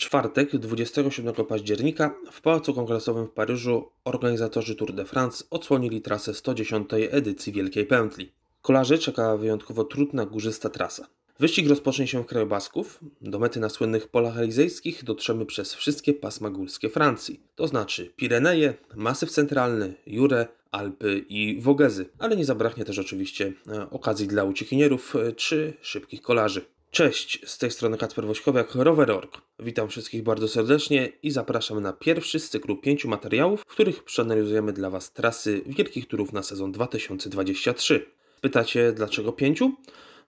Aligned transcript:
czwartek, 0.00 0.56
27 0.56 1.34
października, 1.34 2.14
w 2.32 2.40
Pałacu 2.40 2.74
Kongresowym 2.74 3.26
w 3.26 3.30
Paryżu 3.30 3.90
organizatorzy 4.04 4.74
Tour 4.74 4.92
de 4.92 5.04
France 5.04 5.44
odsłonili 5.50 6.00
trasę 6.00 6.34
110. 6.34 6.88
edycji 7.10 7.52
Wielkiej 7.52 7.86
Pętli. 7.86 8.32
Kolarzy 8.62 8.98
czeka 8.98 9.36
wyjątkowo 9.36 9.84
trudna 9.84 10.26
górzysta 10.26 10.68
trasa. 10.70 11.06
Wyścig 11.38 11.68
rozpocznie 11.68 12.06
się 12.06 12.22
w 12.22 12.26
kraju 12.26 12.46
Basków. 12.46 13.00
Do 13.20 13.38
mety 13.38 13.60
na 13.60 13.68
słynnych 13.68 14.08
polach 14.08 14.38
elizejskich 14.38 15.04
dotrzemy 15.04 15.46
przez 15.46 15.74
wszystkie 15.74 16.14
pasma 16.14 16.50
górskie 16.50 16.90
Francji, 16.90 17.40
to 17.54 17.66
znaczy 17.66 18.12
Pireneje, 18.16 18.74
Masyw 18.94 19.30
Centralny, 19.30 19.94
Jurę, 20.06 20.46
Alpy 20.70 21.24
i 21.28 21.60
Wogezy, 21.60 22.06
ale 22.18 22.36
nie 22.36 22.44
zabraknie 22.44 22.84
też 22.84 22.98
oczywiście 22.98 23.52
e, 23.68 23.90
okazji 23.90 24.26
dla 24.26 24.44
uciekinierów 24.44 25.16
e, 25.16 25.32
czy 25.32 25.72
szybkich 25.80 26.22
kolarzy. 26.22 26.64
Cześć, 26.90 27.40
z 27.46 27.58
tej 27.58 27.70
strony 27.70 27.98
Kacper 27.98 28.26
Wośkowiak, 28.26 28.74
Rower.org. 28.74 29.40
Witam 29.58 29.88
wszystkich 29.88 30.22
bardzo 30.22 30.48
serdecznie 30.48 31.12
i 31.22 31.30
zapraszam 31.30 31.80
na 31.80 31.92
pierwszy 31.92 32.40
z 32.40 32.50
cyklu 32.50 32.76
pięciu 32.76 33.08
materiałów, 33.08 33.60
w 33.60 33.66
których 33.66 34.04
przeanalizujemy 34.04 34.72
dla 34.72 34.90
Was 34.90 35.12
trasy 35.12 35.62
wielkich 35.66 36.08
turów 36.08 36.32
na 36.32 36.42
sezon 36.42 36.72
2023. 36.72 38.06
Pytacie 38.40 38.92
dlaczego 38.92 39.32
pięciu? 39.32 39.72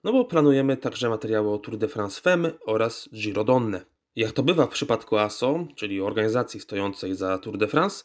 No 0.03 0.11
bo 0.11 0.25
planujemy 0.25 0.77
także 0.77 1.09
materiały 1.09 1.53
o 1.53 1.57
Tour 1.57 1.77
de 1.77 1.87
France 1.87 2.21
Femme 2.21 2.51
oraz 2.65 3.09
Giro 3.13 3.43
Donne. 3.43 3.85
Jak 4.15 4.31
to 4.31 4.43
bywa 4.43 4.65
w 4.65 4.69
przypadku 4.69 5.17
ASO, 5.17 5.67
czyli 5.75 6.01
organizacji 6.01 6.59
stojącej 6.59 7.15
za 7.15 7.37
Tour 7.37 7.57
de 7.57 7.67
France, 7.67 8.03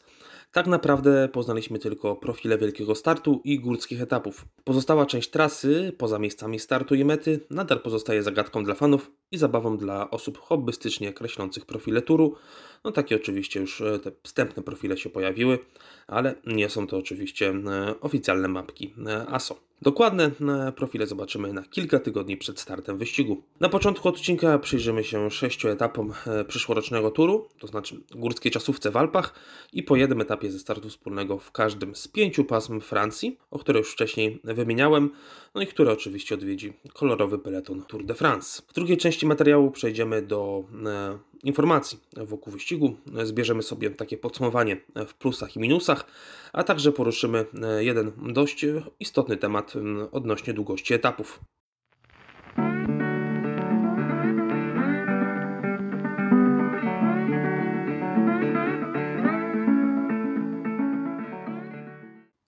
tak 0.51 0.67
naprawdę 0.67 1.29
poznaliśmy 1.33 1.79
tylko 1.79 2.15
profile 2.15 2.57
wielkiego 2.57 2.95
startu 2.95 3.41
i 3.43 3.59
górskich 3.59 4.01
etapów. 4.01 4.45
Pozostała 4.63 5.05
część 5.05 5.29
trasy, 5.29 5.93
poza 5.97 6.19
miejscami 6.19 6.59
startu 6.59 6.95
i 6.95 7.05
mety, 7.05 7.45
nadal 7.49 7.81
pozostaje 7.81 8.23
zagadką 8.23 8.63
dla 8.63 8.75
fanów 8.75 9.11
i 9.31 9.37
zabawą 9.37 9.77
dla 9.77 10.09
osób 10.09 10.37
hobbystycznie 10.37 11.13
kreślących 11.13 11.65
profile 11.65 12.01
turu. 12.01 12.35
No 12.83 12.91
takie 12.91 13.15
oczywiście 13.15 13.59
już 13.59 13.81
e, 13.81 13.99
te 13.99 14.11
wstępne 14.23 14.63
profile 14.63 14.97
się 14.97 15.09
pojawiły, 15.09 15.59
ale 16.07 16.35
nie 16.47 16.69
są 16.69 16.87
to 16.87 16.97
oczywiście 16.97 17.49
e, 17.49 17.95
oficjalne 18.01 18.47
mapki 18.47 18.93
e, 19.07 19.27
ASO. 19.27 19.59
Dokładne 19.81 20.31
profile 20.75 21.07
zobaczymy 21.07 21.53
na 21.53 21.63
kilka 21.63 21.99
tygodni 21.99 22.37
przed 22.37 22.59
startem 22.59 22.97
wyścigu. 22.97 23.43
Na 23.59 23.69
początku 23.69 24.09
odcinka 24.09 24.59
przyjrzymy 24.59 25.03
się 25.03 25.31
sześciu 25.31 25.69
etapom 25.69 26.13
przyszłorocznego 26.47 27.11
turu, 27.11 27.47
to 27.59 27.67
znaczy 27.67 27.95
górskiej 28.15 28.51
czasówce 28.51 28.91
w 28.91 28.97
Alpach 28.97 29.33
i 29.73 29.83
po 29.83 29.95
jednym 29.95 30.21
etapie 30.21 30.51
ze 30.51 30.59
startu 30.59 30.89
wspólnego 30.89 31.37
w 31.37 31.51
każdym 31.51 31.95
z 31.95 32.07
pięciu 32.07 32.43
pasm 32.43 32.79
Francji, 32.81 33.37
o 33.51 33.59
które 33.59 33.79
już 33.79 33.91
wcześniej 33.91 34.39
wymieniałem, 34.43 35.09
no 35.55 35.61
i 35.61 35.67
które 35.67 35.91
oczywiście 35.91 36.35
odwiedzi 36.35 36.73
kolorowy 36.93 37.39
peleton 37.39 37.83
Tour 37.87 38.05
de 38.05 38.13
France. 38.13 38.61
W 38.67 38.73
drugiej 38.73 38.97
części 38.97 39.18
materiału 39.25 39.71
przejdziemy 39.71 40.21
do 40.21 40.63
e, 40.85 41.17
informacji 41.43 41.99
wokół 42.17 42.53
wyścigu. 42.53 42.95
Zbierzemy 43.23 43.63
sobie 43.63 43.89
takie 43.89 44.17
podsumowanie 44.17 44.77
w 45.07 45.13
plusach 45.13 45.55
i 45.55 45.59
minusach, 45.59 46.05
a 46.53 46.63
także 46.63 46.91
poruszymy 46.91 47.45
e, 47.63 47.83
jeden 47.83 48.11
dość 48.33 48.65
istotny 48.99 49.37
temat 49.37 49.73
odnośnie 50.11 50.53
długości 50.53 50.93
etapów. 50.93 51.39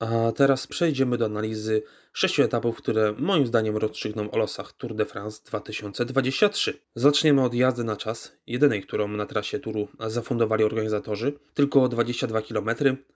A 0.02 0.32
teraz 0.32 0.68
przejdziemy 0.68 1.18
do 1.18 1.26
analizy 1.26 1.84
sześciu 2.14 2.44
etapów, 2.44 2.78
które 2.78 3.14
moim 3.18 3.48
zdaniem 3.48 3.78
rozstrzygną 3.78 4.32
o 4.32 4.38
losach 4.38 4.74
Tour 4.74 4.96
de 4.96 5.06
France 5.06 5.42
2023. 5.46 6.80
Zaczniemy 6.96 7.44
od 7.44 7.54
jazdy 7.54 7.84
na 7.84 7.96
czas, 7.96 8.38
jedynej, 8.48 8.82
którą 8.82 9.08
na 9.08 9.26
trasie 9.26 9.60
turu 9.60 9.88
zafundowali 10.08 10.64
organizatorzy. 10.64 11.34
Tylko 11.54 11.88
22 11.88 12.42
km. 12.42 12.70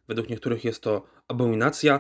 Według 0.08 0.30
niektórych 0.30 0.66
jest 0.66 0.82
to 0.82 1.06
abominacja, 1.28 2.00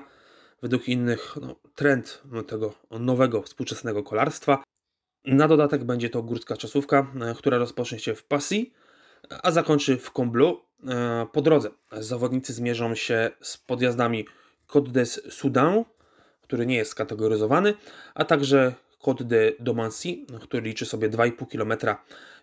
według 0.61 0.89
innych 0.89 1.35
no, 1.41 1.55
trend 1.75 2.23
tego 2.47 2.73
nowego, 2.99 3.41
współczesnego 3.41 4.03
kolarstwa. 4.03 4.63
Na 5.25 5.47
dodatek 5.47 5.83
będzie 5.83 6.09
to 6.09 6.23
górska 6.23 6.57
czasówka, 6.57 7.07
która 7.37 7.57
rozpocznie 7.57 7.99
się 7.99 8.15
w 8.15 8.23
Passy, 8.23 8.65
a 9.43 9.51
zakończy 9.51 9.97
w 9.97 10.11
Combloux. 10.11 10.61
Po 11.31 11.41
drodze 11.41 11.69
zawodnicy 11.91 12.53
zmierzą 12.53 12.95
się 12.95 13.31
z 13.41 13.57
podjazdami 13.57 14.25
Côte 14.67 14.91
des 14.91 15.21
Soudan, 15.29 15.83
który 16.41 16.65
nie 16.65 16.75
jest 16.75 16.91
skategoryzowany, 16.91 17.73
a 18.13 18.25
także 18.25 18.73
Côte 19.05 19.23
de 19.23 19.51
Domancy, 19.59 20.17
który 20.41 20.63
liczy 20.63 20.85
sobie 20.85 21.09
2,5 21.09 21.47
km 21.47 21.95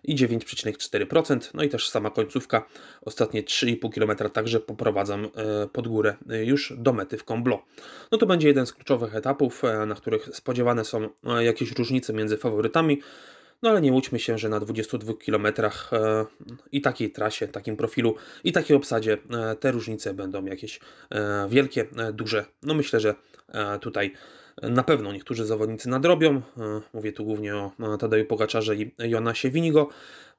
i 0.03 0.15
9,4%. 0.15 1.51
No 1.53 1.63
i 1.63 1.69
też 1.69 1.89
sama 1.89 2.09
końcówka, 2.09 2.65
ostatnie 3.01 3.43
3,5 3.43 3.93
km 3.93 4.31
także 4.31 4.59
poprowadzam 4.59 5.25
e, 5.25 5.67
pod 5.67 5.87
górę 5.87 6.15
e, 6.29 6.45
już 6.45 6.73
do 6.77 6.93
mety 6.93 7.17
w 7.17 7.23
Comblo. 7.23 7.65
No 8.11 8.17
to 8.17 8.25
będzie 8.25 8.47
jeden 8.47 8.65
z 8.65 8.73
kluczowych 8.73 9.15
etapów, 9.15 9.63
e, 9.63 9.85
na 9.85 9.95
których 9.95 10.29
spodziewane 10.33 10.85
są 10.85 11.09
jakieś 11.39 11.71
różnice 11.71 12.13
między 12.13 12.37
faworytami. 12.37 13.01
No 13.63 13.69
ale 13.69 13.81
nie 13.81 13.91
łudźmy 13.91 14.19
się, 14.19 14.37
że 14.37 14.49
na 14.49 14.59
22 14.59 15.13
km 15.25 15.47
e, 15.47 16.25
i 16.71 16.81
takiej 16.81 17.11
trasie, 17.11 17.47
takim 17.47 17.77
profilu 17.77 18.15
i 18.43 18.51
takiej 18.51 18.77
obsadzie 18.77 19.17
e, 19.31 19.55
te 19.55 19.71
różnice 19.71 20.13
będą 20.13 20.45
jakieś 20.45 20.79
e, 21.09 21.47
wielkie, 21.49 21.85
duże. 22.13 22.45
No 22.63 22.73
myślę, 22.73 22.99
że 22.99 23.15
tutaj 23.81 24.13
na 24.61 24.83
pewno 24.83 25.13
niektórzy 25.13 25.45
zawodnicy 25.45 25.89
nadrobią. 25.89 26.41
Mówię 26.93 27.13
tu 27.13 27.25
głównie 27.25 27.55
o 27.55 27.71
Tadeju 27.99 28.25
Pogaczarze 28.25 28.75
i 28.75 28.91
Jonasie 28.99 29.49
Winigo. 29.49 29.89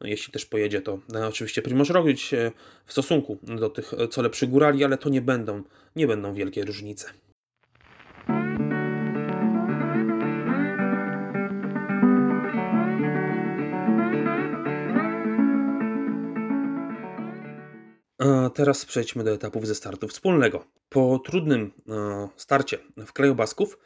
Jeśli 0.01 0.33
też 0.33 0.47
pojedzie, 0.47 0.83
to 0.83 0.99
oczywiście 1.29 1.63
Primoz 1.63 1.91
Roglic 1.91 2.31
w 2.87 2.93
stosunku 2.93 3.39
do 3.43 3.71
tych 3.71 3.93
co 4.11 4.23
lepszych 4.23 4.51
górali, 4.51 4.85
ale 4.85 4.99
to 4.99 5.09
nie 5.09 5.21
będą, 5.21 5.63
nie 5.97 6.07
będą 6.07 6.35
wielkie 6.35 6.65
różnice. 6.65 7.07
Teraz 18.55 18.85
przejdźmy 18.85 19.25
do 19.25 19.31
etapów 19.31 19.67
ze 19.67 19.75
startu 19.75 20.09
wspólnego. 20.09 20.65
Po 20.89 21.19
trudnym 21.19 21.73
e, 21.89 22.29
starcie 22.37 22.79
w 23.07 23.13
kraju 23.13 23.35
Basków, 23.35 23.79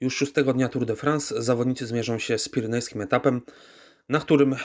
już 0.00 0.16
szóstego 0.16 0.52
dnia 0.52 0.68
Tour 0.68 0.86
de 0.86 0.96
France 0.96 1.42
zawodnicy 1.42 1.86
zmierzą 1.86 2.18
się 2.18 2.38
z 2.38 2.48
pirenejskim 2.48 3.00
etapem, 3.00 3.42
na 4.08 4.20
którym 4.20 4.52
e, 4.52 4.58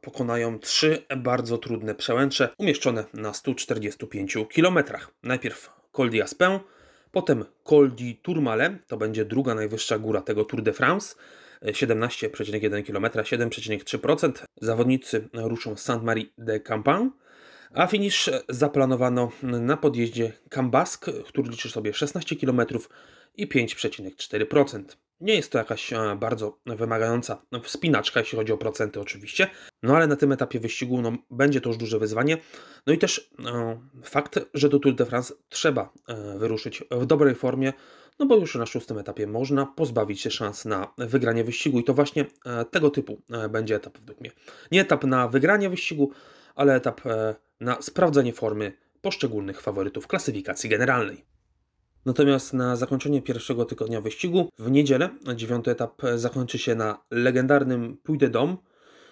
pokonają 0.00 0.58
trzy 0.58 1.02
bardzo 1.16 1.58
trudne 1.58 1.94
przełęcze 1.94 2.48
umieszczone 2.58 3.04
na 3.14 3.34
145 3.34 4.36
km. 4.54 4.78
Najpierw 5.22 5.70
Col 5.92 6.10
di 6.10 6.22
Aspin, 6.22 6.58
potem 7.12 7.44
Col 7.64 7.94
di 7.94 8.16
Tourmalet, 8.16 8.86
to 8.86 8.96
będzie 8.96 9.24
druga 9.24 9.54
najwyższa 9.54 9.98
góra 9.98 10.20
tego 10.20 10.44
Tour 10.44 10.62
de 10.62 10.72
France, 10.72 11.16
17,1 11.62 12.86
km, 12.86 13.04
7,3%. 13.04 14.32
Zawodnicy 14.60 15.28
ruszą 15.32 15.76
z 15.76 15.82
Sainte-Marie 15.82 16.26
de 16.38 16.60
Campan, 16.60 17.10
a 17.74 17.86
finish 17.86 18.30
zaplanowano 18.48 19.32
na 19.42 19.76
podjeździe 19.76 20.32
Cambask, 20.48 21.06
który 21.26 21.50
liczy 21.50 21.70
sobie 21.70 21.94
16 21.94 22.36
km 22.36 22.60
i 23.36 23.48
5,4%. 23.48 24.82
Nie 25.22 25.34
jest 25.34 25.52
to 25.52 25.58
jakaś 25.58 25.92
e, 25.92 26.16
bardzo 26.20 26.58
wymagająca 26.66 27.42
wspinaczka, 27.62 28.20
jeśli 28.20 28.38
chodzi 28.38 28.52
o 28.52 28.58
procenty 28.58 29.00
oczywiście, 29.00 29.50
no 29.82 29.96
ale 29.96 30.06
na 30.06 30.16
tym 30.16 30.32
etapie 30.32 30.60
wyścigu 30.60 31.02
no, 31.02 31.12
będzie 31.30 31.60
to 31.60 31.68
już 31.68 31.76
duże 31.76 31.98
wyzwanie. 31.98 32.38
No 32.86 32.92
i 32.92 32.98
też 32.98 33.30
e, 33.46 33.80
fakt, 34.04 34.40
że 34.54 34.68
do 34.68 34.78
Tour 34.78 34.94
de 34.94 35.06
France 35.06 35.34
trzeba 35.48 35.92
e, 36.08 36.38
wyruszyć 36.38 36.84
w 36.90 37.06
dobrej 37.06 37.34
formie, 37.34 37.72
no 38.18 38.26
bo 38.26 38.36
już 38.36 38.54
na 38.54 38.66
szóstym 38.66 38.98
etapie 38.98 39.26
można 39.26 39.66
pozbawić 39.66 40.20
się 40.20 40.30
szans 40.30 40.64
na 40.64 40.94
wygranie 40.98 41.44
wyścigu 41.44 41.78
i 41.78 41.84
to 41.84 41.94
właśnie 41.94 42.26
tego 42.70 42.90
typu 42.90 43.22
będzie 43.50 43.76
etap 43.76 43.98
według 43.98 44.20
mnie. 44.20 44.30
Nie 44.72 44.80
etap 44.80 45.04
na 45.04 45.28
wygranie 45.28 45.70
wyścigu, 45.70 46.12
ale 46.54 46.74
etap 46.74 47.06
e, 47.06 47.34
na 47.60 47.82
sprawdzenie 47.82 48.32
formy 48.32 48.72
poszczególnych 49.00 49.60
faworytów 49.60 50.06
klasyfikacji 50.06 50.70
generalnej. 50.70 51.24
Natomiast 52.06 52.52
na 52.52 52.76
zakończenie 52.76 53.22
pierwszego 53.22 53.64
tygodnia 53.64 54.00
wyścigu 54.00 54.48
w 54.58 54.70
niedzielę 54.70 55.08
dziewiąty 55.36 55.70
etap 55.70 56.02
zakończy 56.16 56.58
się 56.58 56.74
na 56.74 56.98
legendarnym 57.10 57.96
Puy 57.96 58.18
de 58.18 58.30
Dôme, 58.30 58.56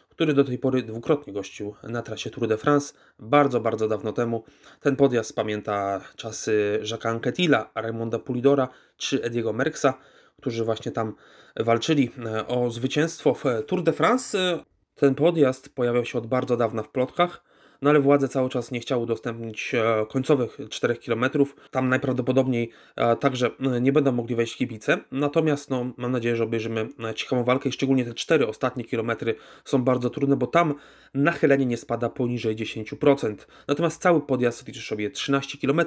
który 0.09 0.35
do 0.35 0.45
tej 0.45 0.59
pory 0.59 0.83
dwukrotnie 0.83 1.33
gościł 1.33 1.75
na 1.83 2.03
trasie 2.03 2.31
Tour 2.31 2.49
de 2.49 2.57
France, 2.57 2.95
bardzo, 3.19 3.61
bardzo 3.61 3.89
dawno 3.89 4.13
temu. 4.13 4.45
Ten 4.81 4.97
podjazd 4.97 5.35
pamięta 5.35 6.01
czasy 6.17 6.81
Jacques'a 6.83 7.09
Anquettila, 7.09 7.71
Raimonda 7.75 8.19
Pulidora 8.19 8.69
czy 8.97 9.23
Ediego 9.23 9.53
Merckxa, 9.53 9.95
którzy 10.37 10.65
właśnie 10.65 10.93
tam 10.93 11.15
walczyli 11.57 12.11
o 12.47 12.71
zwycięstwo 12.71 13.35
w 13.35 13.45
Tour 13.67 13.83
de 13.83 13.93
France. 13.93 14.59
Ten 14.95 15.15
podjazd 15.15 15.75
pojawiał 15.75 16.05
się 16.05 16.19
od 16.19 16.27
bardzo 16.27 16.57
dawna 16.57 16.83
w 16.83 16.89
plotkach, 16.89 17.51
no 17.83 17.91
ale 17.91 18.01
władze 18.01 18.29
cały 18.29 18.49
czas 18.49 18.71
nie 18.71 18.81
chciały 18.81 19.03
udostępnić 19.03 19.75
e, 19.75 20.07
końcowych 20.09 20.59
4 20.71 20.97
km. 20.97 21.25
Tam 21.71 21.89
najprawdopodobniej 21.89 22.71
e, 22.97 23.17
także 23.17 23.51
e, 23.61 23.81
nie 23.81 23.93
będą 23.93 24.13
mogli 24.13 24.37
wejść 24.37 24.57
kibice. 24.57 24.99
Natomiast 25.13 25.71
no, 25.71 25.93
mam 25.97 26.13
nadzieję, 26.13 26.37
że 26.37 26.45
obejrzymy 26.45 26.89
ciekawą 27.15 27.45
walkę 27.45 27.69
i 27.69 27.73
szczególnie 27.73 28.05
te 28.05 28.15
4 28.15 28.47
ostatnie 28.47 28.85
kilometry 28.85 29.35
są 29.65 29.85
bardzo 29.85 30.11
trudne, 30.11 30.37
bo 30.37 30.47
tam 30.47 30.75
nachylenie 31.15 31.67
nie 31.67 31.77
spada 31.77 32.09
poniżej 32.09 32.57
10%. 32.57 33.35
Natomiast 33.69 34.03
cały 34.03 34.21
podjazd 34.21 34.69
liczy 34.69 34.81
sobie 34.81 35.11
13 35.11 35.59
km 35.59 35.81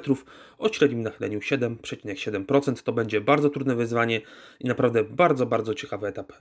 o 0.58 0.72
średnim 0.72 1.02
nachyleniu 1.02 1.38
7,7%. 1.38 2.82
To 2.82 2.92
będzie 2.92 3.20
bardzo 3.20 3.50
trudne 3.50 3.74
wyzwanie 3.74 4.20
i 4.60 4.68
naprawdę 4.68 5.04
bardzo, 5.04 5.46
bardzo 5.46 5.74
ciekawy 5.74 6.06
etap 6.06 6.32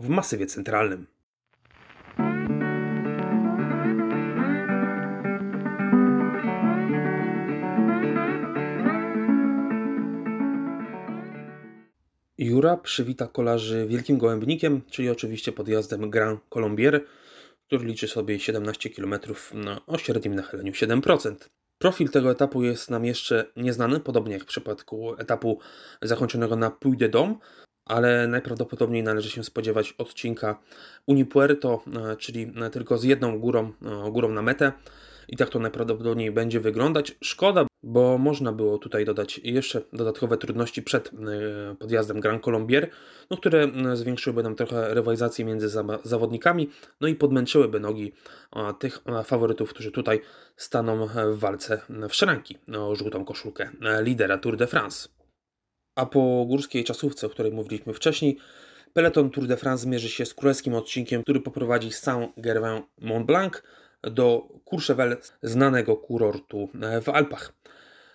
w 0.00 0.08
masywie 0.08 0.46
centralnym. 0.46 1.06
Jura 12.38 12.76
przywita 12.76 13.26
kolarzy 13.26 13.86
Wielkim 13.86 14.18
Gołębnikiem, 14.18 14.82
czyli 14.90 15.10
oczywiście 15.10 15.52
podjazdem 15.52 16.10
Grand 16.10 16.40
Colombier, 16.48 17.04
który 17.66 17.84
liczy 17.84 18.08
sobie 18.08 18.40
17 18.40 18.90
km 18.90 19.14
o 19.86 19.98
średnim 19.98 20.34
nachyleniu 20.34 20.72
7%. 20.72 21.34
Profil 21.78 22.08
tego 22.08 22.30
etapu 22.30 22.62
jest 22.62 22.90
nam 22.90 23.04
jeszcze 23.04 23.44
nieznany, 23.56 24.00
podobnie 24.00 24.32
jak 24.32 24.42
w 24.42 24.46
przypadku 24.46 25.14
etapu 25.18 25.58
zakończonego 26.02 26.56
na 26.56 26.70
Puy 26.70 26.96
de 26.96 27.08
Dôme, 27.08 27.34
ale 27.84 28.28
najprawdopodobniej 28.28 29.02
należy 29.02 29.30
się 29.30 29.44
spodziewać 29.44 29.94
odcinka 29.98 30.60
Unipuerto, 31.06 31.82
e, 32.12 32.16
czyli 32.16 32.52
tylko 32.72 32.98
z 32.98 33.04
jedną 33.04 33.38
górą, 33.38 33.72
e, 33.82 34.10
górą 34.10 34.28
na 34.28 34.42
metę. 34.42 34.72
I 35.28 35.36
tak 35.36 35.48
to 35.48 35.58
najprawdopodobniej 35.58 36.32
będzie 36.32 36.60
wyglądać. 36.60 37.16
Szkoda, 37.20 37.66
bo 37.86 38.18
można 38.18 38.52
było 38.52 38.78
tutaj 38.78 39.04
dodać 39.04 39.40
jeszcze 39.44 39.82
dodatkowe 39.92 40.36
trudności 40.36 40.82
przed 40.82 41.08
e, 41.08 41.76
podjazdem 41.76 42.20
Grand 42.20 42.42
Colombier, 42.42 42.90
no, 43.30 43.36
które 43.36 43.68
zwiększyłyby 43.94 44.42
nam 44.42 44.54
trochę 44.54 44.94
rywalizację 44.94 45.44
między 45.44 45.68
zawodnikami, 46.04 46.70
no 47.00 47.08
i 47.08 47.14
podmęczyłyby 47.14 47.80
nogi 47.80 48.12
tych 48.78 49.02
faworytów, 49.24 49.70
którzy 49.70 49.90
tutaj 49.90 50.20
staną 50.56 51.06
w 51.06 51.38
walce 51.38 51.80
w 52.08 52.14
szranki 52.14 52.58
o 52.78 52.94
żółtą 52.96 53.24
koszulkę 53.24 53.70
lidera 54.00 54.38
Tour 54.38 54.56
de 54.56 54.66
France. 54.66 55.08
A 55.96 56.06
po 56.06 56.44
górskiej 56.48 56.84
czasówce, 56.84 57.26
o 57.26 57.30
której 57.30 57.52
mówiliśmy 57.52 57.94
wcześniej, 57.94 58.38
Peloton 58.92 59.30
Tour 59.30 59.46
de 59.46 59.56
France 59.56 59.88
mierzy 59.88 60.08
się 60.08 60.26
z 60.26 60.34
królewskim 60.34 60.74
odcinkiem, 60.74 61.22
który 61.22 61.40
poprowadzi 61.40 61.92
z 61.92 62.02
Saint-Gervin 62.02 62.82
Mont 63.00 63.26
Blanc 63.26 63.62
do 64.10 64.48
Courchevel, 64.64 65.16
znanego 65.42 65.96
kurortu 65.96 66.68
w 67.02 67.08
Alpach. 67.08 67.52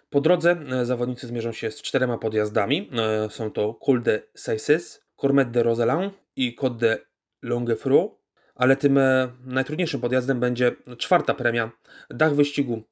Po 0.09 0.21
drodze 0.21 0.51
e, 0.51 0.85
zawodnicy 0.85 1.27
zmierzą 1.27 1.51
się 1.51 1.71
z 1.71 1.81
czterema 1.81 2.17
podjazdami. 2.17 2.89
E, 2.93 3.29
są 3.29 3.51
to 3.51 3.73
Col 3.73 4.01
de 4.01 4.21
Saisses, 4.35 5.05
Cormet 5.15 5.51
de 5.51 5.63
Roseland 5.63 6.13
i 6.35 6.55
Côte 6.55 6.77
de 6.77 6.97
Longefroid. 7.41 8.11
Ale 8.55 8.75
tym 8.75 8.97
e, 8.97 9.29
najtrudniejszym 9.45 10.01
podjazdem 10.01 10.39
będzie 10.39 10.75
czwarta 10.97 11.33
premia, 11.33 11.71
dach 12.09 12.35
wyścigu 12.35 12.83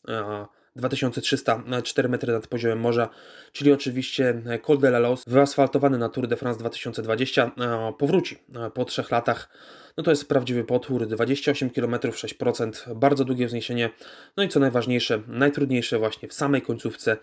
2304 0.75 2.09
metry 2.09 2.33
nad 2.33 2.47
poziomem 2.47 2.79
morza, 2.79 3.09
czyli 3.51 3.71
oczywiście 3.71 4.41
Col 4.61 4.77
de 4.77 4.87
la 4.87 4.99
Los, 4.99 5.23
wyasfaltowany 5.27 5.97
na 5.97 6.09
Tour 6.09 6.27
de 6.27 6.37
France 6.37 6.59
2020, 6.59 7.51
powróci 7.97 8.37
po 8.73 8.85
trzech 8.85 9.11
latach. 9.11 9.49
No 9.97 10.03
to 10.03 10.11
jest 10.11 10.29
prawdziwy 10.29 10.63
potwór, 10.63 11.07
28 11.07 11.69
km, 11.69 11.91
6%, 11.91 12.95
bardzo 12.95 13.25
długie 13.25 13.47
wzniesienie. 13.47 13.89
No 14.37 14.43
i 14.43 14.49
co 14.49 14.59
najważniejsze, 14.59 15.21
najtrudniejsze 15.27 15.99
właśnie 15.99 16.27
w 16.29 16.33
samej 16.33 16.61
końcówce, 16.61 17.17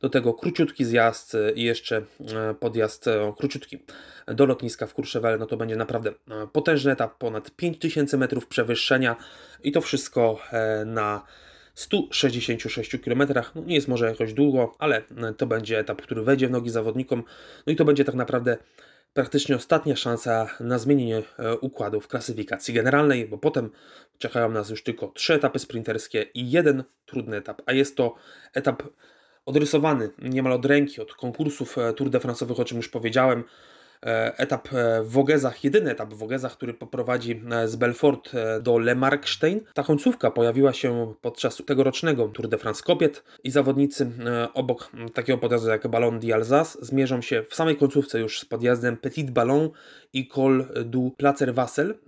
do 0.00 0.08
tego 0.08 0.34
króciutki 0.34 0.84
zjazd 0.84 1.36
i 1.54 1.62
jeszcze 1.62 1.96
e, 1.96 2.54
podjazd 2.54 3.08
e, 3.08 3.32
króciutki 3.38 3.78
do 4.26 4.46
lotniska 4.46 4.86
w 4.86 4.94
Courchevel, 4.94 5.38
no 5.38 5.46
to 5.46 5.56
będzie 5.56 5.76
naprawdę 5.76 6.10
e, 6.10 6.46
potężny 6.52 6.92
etap, 6.92 7.18
ponad 7.18 7.50
5000 7.50 8.16
metrów 8.18 8.46
przewyższenia 8.46 9.16
i 9.62 9.72
to 9.72 9.80
wszystko 9.80 10.38
na 10.86 11.22
166 11.74 12.96
km. 13.04 13.22
No 13.54 13.62
nie 13.66 13.74
jest 13.74 13.88
może 13.88 14.06
jakoś 14.06 14.32
długo, 14.32 14.74
ale 14.78 15.02
to 15.36 15.46
będzie 15.46 15.78
etap, 15.78 16.02
który 16.02 16.22
wejdzie 16.22 16.48
w 16.48 16.50
nogi 16.50 16.70
zawodnikom. 16.70 17.22
No 17.66 17.72
i 17.72 17.76
to 17.76 17.84
będzie 17.84 18.04
tak 18.04 18.14
naprawdę 18.14 18.56
praktycznie 19.12 19.56
ostatnia 19.56 19.96
szansa 19.96 20.46
na 20.60 20.78
zmienienie 20.78 21.22
e, 21.38 21.56
układu 21.56 22.00
w 22.00 22.08
klasyfikacji 22.08 22.74
generalnej, 22.74 23.28
bo 23.28 23.38
potem 23.38 23.70
czekają 24.18 24.50
nas 24.50 24.70
już 24.70 24.82
tylko 24.82 25.08
trzy 25.08 25.34
etapy 25.34 25.58
sprinterskie 25.58 26.22
i 26.34 26.50
jeden 26.50 26.84
trudny 27.06 27.36
etap, 27.36 27.62
a 27.66 27.72
jest 27.72 27.96
to 27.96 28.14
etap 28.54 28.82
odrysowany 29.46 30.10
niemal 30.18 30.52
od 30.52 30.64
ręki 30.64 31.00
od 31.00 31.14
konkursów 31.14 31.78
e, 31.78 31.92
Tour 31.92 32.10
de 32.10 32.18
France'owych, 32.18 32.60
o 32.60 32.64
czym 32.64 32.76
już 32.76 32.88
powiedziałem. 32.88 33.44
E, 34.06 34.38
etap 34.38 34.68
e, 34.72 35.02
w 35.02 35.08
Wogezach, 35.10 35.64
jedyny 35.64 35.90
etap 35.90 36.14
w 36.14 36.16
Wogezach, 36.18 36.52
który 36.52 36.74
poprowadzi 36.74 37.42
e, 37.50 37.68
z 37.68 37.76
Belfort 37.76 38.32
do 38.62 38.78
Le 38.78 38.94
Markstein. 38.94 39.60
Ta 39.74 39.82
końcówka 39.82 40.30
pojawiła 40.30 40.72
się 40.72 41.14
podczas 41.20 41.62
tegorocznego 41.66 42.28
Tour 42.28 42.48
de 42.48 42.58
France 42.58 42.82
kobiet 42.86 43.24
i 43.44 43.50
zawodnicy 43.50 44.10
obok 44.54 44.90
takiego 45.14 45.38
podjazdu 45.38 45.68
jak 45.68 45.88
Ballon 45.88 46.20
d'Alsace 46.20 46.76
zmierzą 46.80 47.22
się 47.22 47.42
w 47.48 47.54
samej 47.54 47.76
końcówce 47.76 48.20
już 48.20 48.40
z 48.40 48.44
podjazdem 48.44 48.96
Petit 48.96 49.30
Ballon 49.30 49.70
i 50.12 50.28
Col 50.28 50.66
du 50.84 51.10
Placer 51.10 51.54
Wassel. 51.54 51.98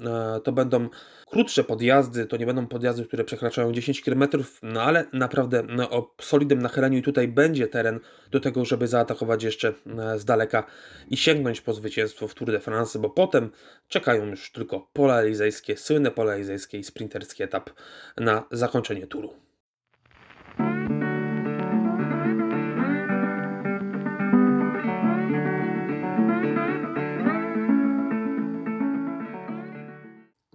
To 0.44 0.52
będą 0.52 0.88
krótsze 1.30 1.64
podjazdy, 1.64 2.26
to 2.26 2.36
nie 2.36 2.46
będą 2.46 2.66
podjazdy, 2.66 3.04
które 3.04 3.24
przekraczają 3.24 3.72
10 3.72 4.00
km, 4.00 4.24
no 4.62 4.82
ale 4.82 5.04
naprawdę 5.12 5.62
no, 5.68 5.90
o 5.90 6.14
solidnym 6.20 6.62
nachyleniu 6.62 6.98
i 6.98 7.02
tutaj 7.02 7.28
będzie 7.28 7.68
teren 7.68 8.00
do 8.30 8.40
tego, 8.40 8.64
żeby 8.64 8.86
zaatakować 8.86 9.42
jeszcze 9.42 9.72
z 10.16 10.24
daleka 10.24 10.66
i 11.10 11.16
sięgnąć 11.16 11.60
po 11.60 11.74
zwycięstwo 11.80 12.28
w 12.28 12.34
Tour 12.34 12.50
de 12.50 12.60
France, 12.60 12.98
bo 12.98 13.10
potem 13.10 13.50
czekają 13.88 14.26
już 14.26 14.52
tylko 14.52 14.88
pola 14.92 15.22
elizejskie, 15.22 15.76
słynne 15.76 16.10
pola 16.10 16.34
elizejskie 16.34 16.78
i 16.78 16.84
sprinterski 16.84 17.42
etap 17.42 17.70
na 18.16 18.44
zakończenie 18.50 19.06
turu. 19.06 19.49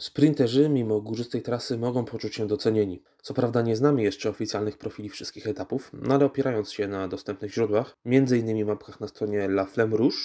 Sprinterzy, 0.05 0.69
mimo 0.69 1.01
górzystej 1.01 1.41
trasy, 1.41 1.77
mogą 1.77 2.05
poczuć 2.05 2.35
się 2.35 2.47
docenieni. 2.47 3.01
Co 3.21 3.33
prawda 3.33 3.61
nie 3.61 3.75
znamy 3.75 4.03
jeszcze 4.03 4.29
oficjalnych 4.29 4.77
profili 4.77 5.09
wszystkich 5.09 5.47
etapów, 5.47 5.91
no 5.93 6.15
ale 6.15 6.25
opierając 6.25 6.71
się 6.71 6.87
na 6.87 7.07
dostępnych 7.07 7.53
źródłach, 7.53 7.97
m.in. 8.05 8.65
mapkach 8.65 8.99
na 8.99 9.07
stronie 9.07 9.45
La 9.45 9.65
Flemme 9.65 9.97
Rouge, 9.97 10.15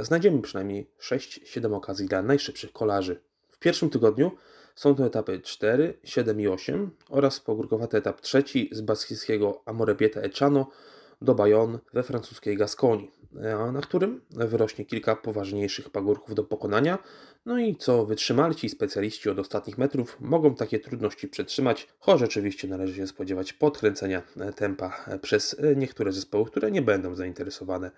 znajdziemy 0.00 0.42
przynajmniej 0.42 0.90
6-7 1.00 1.74
okazji 1.74 2.06
dla 2.06 2.22
najszybszych 2.22 2.72
kolarzy. 2.72 3.20
W 3.48 3.58
pierwszym 3.58 3.90
tygodniu 3.90 4.30
są 4.74 4.94
to 4.94 5.06
etapy 5.06 5.40
4, 5.40 5.98
7 6.04 6.40
i 6.40 6.48
8 6.48 6.90
oraz 7.08 7.40
pogórkowaty 7.40 7.96
etap 7.96 8.20
trzeci 8.20 8.68
z 8.72 8.80
baskijskiego 8.80 9.62
Amorebieta 9.66 10.20
Echano 10.20 10.66
do 11.22 11.34
Bayonne 11.34 11.78
we 11.92 12.02
francuskiej 12.02 12.56
Gaskonii, 12.56 13.10
na 13.72 13.80
którym 13.80 14.20
wyrośnie 14.30 14.84
kilka 14.84 15.16
poważniejszych 15.16 15.90
pagórków 15.90 16.34
do 16.34 16.44
pokonania, 16.44 16.98
no 17.46 17.58
i 17.58 17.76
co 17.76 18.06
wytrzymalci 18.06 18.68
specjaliści 18.68 19.30
od 19.30 19.38
ostatnich 19.38 19.78
metrów 19.78 20.16
mogą 20.20 20.54
takie 20.54 20.80
trudności 20.80 21.28
przetrzymać, 21.28 21.88
choć 21.98 22.22
oczywiście 22.22 22.68
należy 22.68 22.94
się 22.94 23.06
spodziewać 23.06 23.52
podkręcenia 23.52 24.22
tempa 24.56 25.04
przez 25.22 25.56
niektóre 25.76 26.12
zespoły, 26.12 26.46
które 26.46 26.70
nie 26.70 26.82
będą 26.82 27.14
zainteresowane 27.14 27.90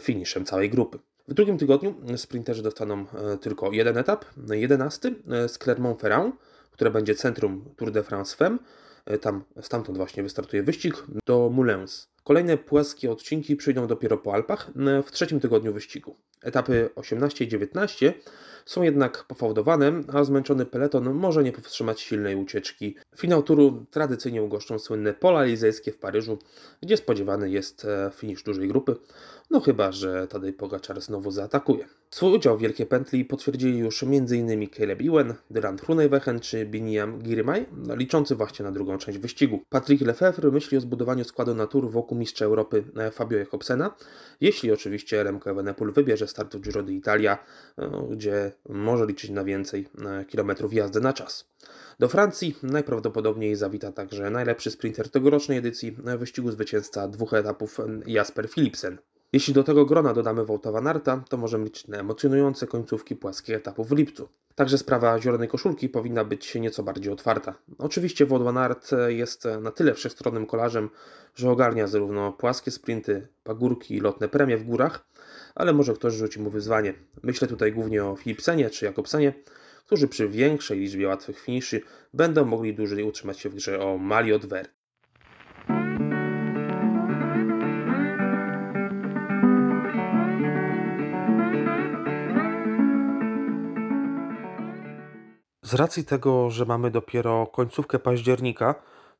finiszem 0.00 0.44
całej 0.44 0.70
grupy. 0.70 0.98
W 1.28 1.34
drugim 1.34 1.58
tygodniu 1.58 1.94
sprinterzy 2.16 2.62
dostaną 2.62 3.06
tylko 3.40 3.72
jeden 3.72 3.98
etap, 3.98 4.24
jedenasty 4.50 5.14
z 5.26 5.58
Clermont-Ferrand, 5.58 6.32
które 6.70 6.90
będzie 6.90 7.14
centrum 7.14 7.64
Tour 7.76 7.90
de 7.90 8.02
France 8.02 8.36
Femme. 8.36 8.58
Tam, 9.20 9.44
stamtąd 9.60 9.98
właśnie 9.98 10.22
wystartuje 10.22 10.62
wyścig 10.62 11.04
do 11.26 11.50
Moulins. 11.50 12.08
Kolejne 12.24 12.58
płaskie 12.58 13.10
odcinki 13.10 13.56
przyjdą 13.56 13.86
dopiero 13.86 14.18
po 14.18 14.34
Alpach 14.34 14.70
w 15.06 15.10
trzecim 15.10 15.40
tygodniu 15.40 15.72
wyścigu. 15.72 16.16
Etapy 16.42 16.90
18 16.94 17.44
i 17.44 17.48
19 17.48 18.14
są 18.66 18.82
jednak 18.82 19.24
pofałdowane, 19.24 19.92
a 20.12 20.24
zmęczony 20.24 20.66
peleton 20.66 21.14
może 21.14 21.44
nie 21.44 21.52
powstrzymać 21.52 22.00
silnej 22.00 22.36
ucieczki. 22.36 22.96
Finał 23.16 23.42
turu 23.42 23.86
tradycyjnie 23.90 24.42
ugoszczą 24.42 24.78
słynne 24.78 25.14
pola 25.14 25.42
elizejskie 25.42 25.92
w 25.92 25.98
Paryżu, 25.98 26.38
gdzie 26.82 26.96
spodziewany 26.96 27.50
jest 27.50 27.84
e, 27.84 28.10
finisz 28.14 28.42
dużej 28.42 28.68
grupy, 28.68 28.96
no 29.50 29.60
chyba, 29.60 29.92
że 29.92 30.28
Tadej 30.28 30.52
Pogaczar 30.52 31.00
znowu 31.00 31.30
zaatakuje. 31.30 31.84
Swój 32.10 32.34
udział 32.34 32.58
w 32.58 32.60
Wielkiej 32.60 32.86
Pętli 32.86 33.24
potwierdzili 33.24 33.78
już 33.78 34.02
m.in. 34.02 34.68
Caleb 34.68 35.00
Ewan, 35.02 35.34
Dylan 35.50 35.78
Hrunewegen 35.78 36.40
czy 36.40 36.66
Biniam 36.66 37.18
Girmay, 37.18 37.66
liczący 37.96 38.34
właśnie 38.34 38.64
na 38.64 38.72
drugą 38.72 38.98
część 38.98 39.18
wyścigu. 39.18 39.60
Patrick 39.68 40.06
Lefebvre 40.06 40.50
myśli 40.50 40.78
o 40.78 40.80
zbudowaniu 40.80 41.24
składu 41.24 41.54
na 41.54 41.66
tur 41.66 41.90
wokół 41.90 42.11
mistrza 42.14 42.44
Europy 42.44 42.84
e, 42.96 43.10
Fabio 43.10 43.38
Jakobsena, 43.38 43.94
jeśli 44.40 44.72
oczywiście 44.72 45.22
Remco 45.22 45.50
Evenepoel 45.50 45.92
wybierze 45.92 46.28
startu 46.28 46.60
Giro 46.60 46.82
d'Italia, 46.82 47.38
no, 47.78 48.02
gdzie 48.02 48.52
może 48.68 49.06
liczyć 49.06 49.30
na 49.30 49.44
więcej 49.44 49.88
e, 50.06 50.24
kilometrów 50.24 50.72
jazdy 50.72 51.00
na 51.00 51.12
czas. 51.12 51.52
Do 51.98 52.08
Francji 52.08 52.56
najprawdopodobniej 52.62 53.56
zawita 53.56 53.92
także 53.92 54.30
najlepszy 54.30 54.70
sprinter 54.70 55.10
tegorocznej 55.10 55.58
edycji 55.58 55.96
e, 56.06 56.18
wyścigu 56.18 56.50
zwycięzca 56.50 57.08
dwóch 57.08 57.34
etapów 57.34 57.80
e, 57.80 58.00
Jasper 58.06 58.48
Philipsen. 58.50 58.98
Jeśli 59.32 59.54
do 59.54 59.64
tego 59.64 59.86
grona 59.86 60.14
dodamy 60.14 60.44
Wołtowa 60.44 60.80
Narta, 60.80 61.24
to 61.28 61.36
możemy 61.36 61.64
liczyć 61.64 61.88
na 61.88 61.98
emocjonujące 61.98 62.66
końcówki 62.66 63.16
płaskich 63.16 63.54
etapów 63.54 63.88
w 63.88 63.92
lipcu. 63.92 64.28
Także 64.54 64.78
sprawa 64.78 65.20
zielonej 65.20 65.48
koszulki 65.48 65.88
powinna 65.88 66.24
być 66.24 66.54
nieco 66.54 66.82
bardziej 66.82 67.12
otwarta. 67.12 67.54
Oczywiście 67.78 68.26
Wołtowa 68.26 68.52
Nart 68.52 68.90
jest 69.08 69.48
na 69.60 69.70
tyle 69.70 69.94
wszechstronnym 69.94 70.46
kolarzem, 70.46 70.90
że 71.34 71.50
ogarnia 71.50 71.86
zarówno 71.86 72.32
płaskie 72.32 72.70
sprinty, 72.70 73.28
pagórki 73.44 73.96
i 73.96 74.00
lotne 74.00 74.28
premie 74.28 74.56
w 74.56 74.64
górach, 74.64 75.04
ale 75.54 75.72
może 75.72 75.94
ktoś 75.94 76.14
rzuci 76.14 76.40
mu 76.40 76.50
wyzwanie. 76.50 76.94
Myślę 77.22 77.48
tutaj 77.48 77.72
głównie 77.72 78.04
o 78.04 78.16
Philipsenie 78.16 78.70
czy 78.70 78.84
Jakobsenie, 78.84 79.34
którzy 79.86 80.08
przy 80.08 80.28
większej 80.28 80.78
liczbie 80.78 81.08
łatwych 81.08 81.40
finiszy 81.40 81.82
będą 82.14 82.44
mogli 82.44 82.74
dłużej 82.74 83.04
utrzymać 83.04 83.38
się 83.38 83.48
w 83.48 83.54
grze 83.54 83.80
o 83.80 83.98
Maliot 83.98 84.46
Ver. 84.46 84.68
Z 95.72 95.74
racji 95.74 96.04
tego, 96.04 96.50
że 96.50 96.64
mamy 96.64 96.90
dopiero 96.90 97.46
końcówkę 97.46 97.98
października, 97.98 98.74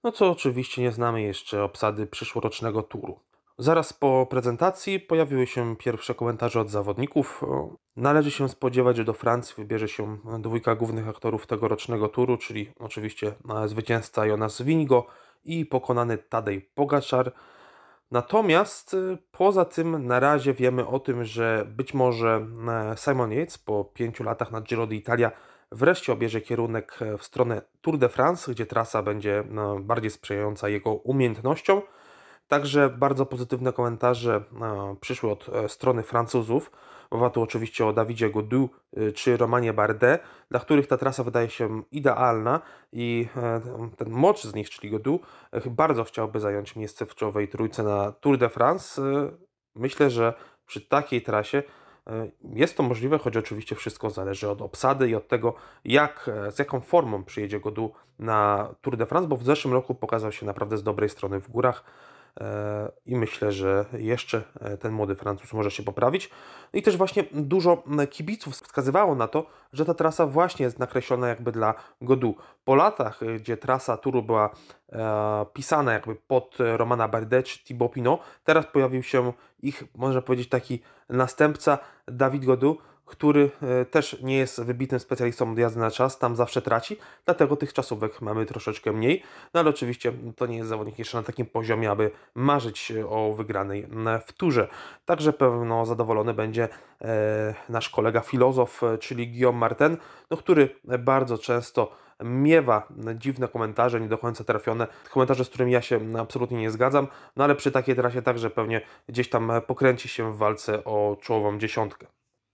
no 0.05 0.13
co 0.13 0.31
oczywiście 0.31 0.83
nie 0.83 0.93
znamy 0.93 1.23
jeszcze 1.23 1.65
obsady 1.65 2.07
przyszłorocznego 2.07 2.83
turu. 2.83 3.21
Zaraz 3.59 3.93
po 3.93 4.27
prezentacji 4.31 5.01
pojawiły 5.01 5.47
się 5.47 5.77
pierwsze 5.77 6.15
komentarze 6.15 6.61
od 6.61 6.71
zawodników. 6.71 7.45
Należy 7.97 8.31
się 8.31 8.49
spodziewać, 8.49 8.97
że 8.97 9.05
do 9.05 9.13
Francji 9.13 9.55
wybierze 9.59 9.89
się 9.89 10.19
dwójka 10.39 10.75
głównych 10.75 11.09
aktorów 11.09 11.47
tegorocznego 11.47 12.09
turu, 12.09 12.37
czyli 12.37 12.73
oczywiście 12.79 13.35
zwycięzca 13.67 14.27
Jonas 14.27 14.63
Wingo 14.63 15.07
i 15.45 15.67
pokonany 15.67 16.19
Tadej 16.19 16.61
Pogaczar. 16.61 17.33
Natomiast 18.11 18.95
y, 18.95 19.19
poza 19.31 19.65
tym 19.65 20.07
na 20.07 20.21
razie 20.21 20.55
wiemy 20.55 20.87
o 20.87 21.01
tym, 21.01 21.25
że 21.25 21.67
być 21.69 21.95
może 21.95 22.47
e, 22.69 22.97
Simon 22.97 23.33
Yates 23.33 23.59
po 23.59 23.85
pięciu 23.85 24.25
latach 24.25 24.51
na 24.51 24.61
Giro 24.61 24.87
d'Italia 24.87 25.31
wreszcie 25.73 26.13
obierze 26.13 26.41
kierunek 26.41 26.99
e, 27.03 27.19
w 27.19 27.25
stronę 27.25 27.63
Tour 27.81 27.99
de 27.99 28.09
France, 28.09 28.53
gdzie 28.53 28.67
trasa 28.67 29.03
będzie 29.03 29.45
no, 29.51 29.81
bardziej 29.81 30.11
sprzyjająca 30.11 30.69
jego 30.69 30.95
umiejętnościom. 30.95 31.83
Także 32.49 32.91
bardzo 32.91 33.27
pozytywne 33.27 33.73
komentarze 33.73 34.45
e, 34.63 34.97
przyszły 35.01 35.31
od 35.31 35.49
e, 35.49 35.69
strony 35.69 36.03
Francuzów. 36.03 36.71
Mowa 37.11 37.31
tu 37.31 37.43
oczywiście 37.43 37.87
o 37.87 37.93
Davidzie 37.93 38.31
Godu 38.31 38.71
czy 39.15 39.37
Romanie 39.37 39.73
Bardet, 39.73 40.23
dla 40.51 40.61
których 40.61 40.87
ta 40.87 40.97
trasa 40.97 41.25
wydaje 41.25 41.51
się 41.51 41.83
idealna 41.91 42.61
i 42.93 43.29
ten 43.97 44.11
mocz 44.11 44.43
z 44.43 44.55
nich, 44.55 44.71
czyli 44.71 44.91
Godu, 44.91 45.21
bardzo 45.67 46.05
chciałby 46.05 46.41
zająć 46.41 46.77
miejsce 46.77 47.07
w 47.07 47.15
czołowej 47.15 47.49
trójce 47.49 47.83
na 47.83 48.13
Tour 48.13 48.39
de 48.39 48.49
France. 48.49 49.03
Myślę, 49.75 50.11
że 50.11 50.35
przy 50.67 50.81
takiej 50.81 51.23
trasie 51.23 51.63
jest 52.55 52.77
to 52.77 52.83
możliwe, 52.83 53.19
choć 53.19 53.37
oczywiście 53.37 53.77
wszystko 53.77 54.11
zależy 54.11 54.51
od 54.51 54.63
obsady 54.63 55.09
i 55.09 55.15
od 55.15 55.29
tego, 55.29 55.55
jak, 55.85 56.31
e, 56.47 56.53
z 56.53 56.59
jaką 56.59 56.81
formą 56.81 57.25
przyjedzie 57.25 57.61
Godu 57.61 57.93
na 58.19 58.69
Tour 58.83 58.97
de 58.97 59.07
France, 59.07 59.29
bo 59.29 59.37
w 59.37 59.45
zeszłym 59.45 59.75
roku 59.75 59.95
pokazał 59.95 60.33
się 60.33 60.47
naprawdę 60.47 60.79
z 60.79 60.83
dobrej 60.83 61.09
strony 61.09 61.41
w 61.41 61.51
górach. 61.51 61.85
E, 62.41 62.93
i 63.07 63.17
myślę, 63.17 63.53
że 63.53 63.85
jeszcze 63.93 64.43
e, 64.61 64.77
ten 64.77 64.93
młody 64.93 65.15
Francuz 65.15 65.53
może 65.53 65.71
się 65.71 65.83
poprawić. 65.83 66.31
No 66.73 66.79
I 66.79 66.83
też 66.83 66.97
właśnie 66.97 67.25
dużo 67.33 67.85
kibiców 68.11 68.55
wskazywało 68.55 69.15
na 69.15 69.29
to, 69.29 69.47
że 69.73 69.85
ta 69.85 69.95
trasa 69.95 70.27
właśnie 70.27 70.65
jest 70.65 70.79
nakreślona 70.79 71.29
jakby 71.29 71.53
dla 71.53 71.75
Godu. 72.01 72.35
Po 72.65 72.75
latach, 72.75 73.23
e, 73.23 73.27
gdzie 73.37 73.57
trasa 73.57 73.97
Turu 73.97 74.23
była 74.23 74.51
e, 74.93 75.47
pisana 75.53 75.93
jakby 75.93 76.15
pod 76.15 76.57
Romana 76.59 77.09
Bardet 77.09 77.47
czy 77.47 77.65
Thibaut 77.65 77.93
Pinot, 77.93 78.21
teraz 78.45 78.67
pojawił 78.67 79.03
się 79.03 79.33
ich, 79.63 79.85
można 79.95 80.23
powiedzieć, 80.23 80.49
taki 80.49 80.83
następca 81.09 81.79
Dawid 82.09 82.45
Godu, 82.45 82.79
który 83.07 83.51
e, 83.63 83.85
też 83.85 84.23
nie 84.23 84.37
jest 84.37 84.63
wybitnym 84.63 85.01
specjalistą 85.01 85.53
od 85.53 85.59
jazdy 85.59 85.81
na 85.81 85.91
czas, 85.91 86.19
tam 86.19 86.37
zawsze 86.37 86.63
traci, 86.63 86.97
dlatego 87.25 87.57
tych 87.57 87.73
czasówek 87.73 88.21
mamy 88.21 88.47
troszeczkę 88.47 88.93
mniej, 88.93 89.23
no 89.55 89.61
ale 89.61 89.71
oczywiście 89.71 90.13
to 90.37 90.47
nie 90.47 90.57
jest 90.57 90.69
zawodnik 90.69 90.99
jeszcze 90.99 91.17
na 91.17 91.23
takim 91.23 91.47
poziomie, 91.47 91.91
aby 91.91 92.11
marzyć 92.35 92.93
o 93.09 93.35
wygranej 93.35 93.87
w 94.27 94.33
turze. 94.33 94.69
Także 95.05 95.33
pewno 95.33 95.87
zadowolony 95.87 96.35
będzie 96.35 96.69
e, 97.01 97.55
nasz 97.69 97.89
kolega 97.89 98.21
filozof, 98.21 98.83
e, 98.83 98.99
czyli 98.99 99.29
Guillaume 99.29 99.59
Martin, 99.59 99.97
no, 100.31 100.37
który 100.37 100.69
bardzo 100.99 101.39
często 101.39 102.03
miewa 102.25 102.89
dziwne 103.15 103.49
komentarze, 103.49 104.01
nie 104.01 104.09
do 104.09 104.19
końca 104.19 104.45
trafione, 104.45 104.87
komentarze, 105.11 105.45
z 105.45 105.49
którymi 105.49 105.73
ja 105.73 105.83
się 105.83 106.01
absolutnie 106.19 106.59
nie 106.59 106.71
zgadzam, 106.71 107.09
no 107.37 107.45
ale 107.45 107.55
przy 107.55 107.71
takiej 107.71 107.97
trasie 107.97 108.23
także 108.23 108.51
pewnie 108.51 108.81
gdzieś 109.09 109.31
tam 109.31 109.53
pokręci 109.67 110.09
się 110.09 110.33
w 110.33 110.37
walce 110.37 110.85
o 110.85 111.17
czołową 111.21 111.59
dziesiątkę. 111.59 112.07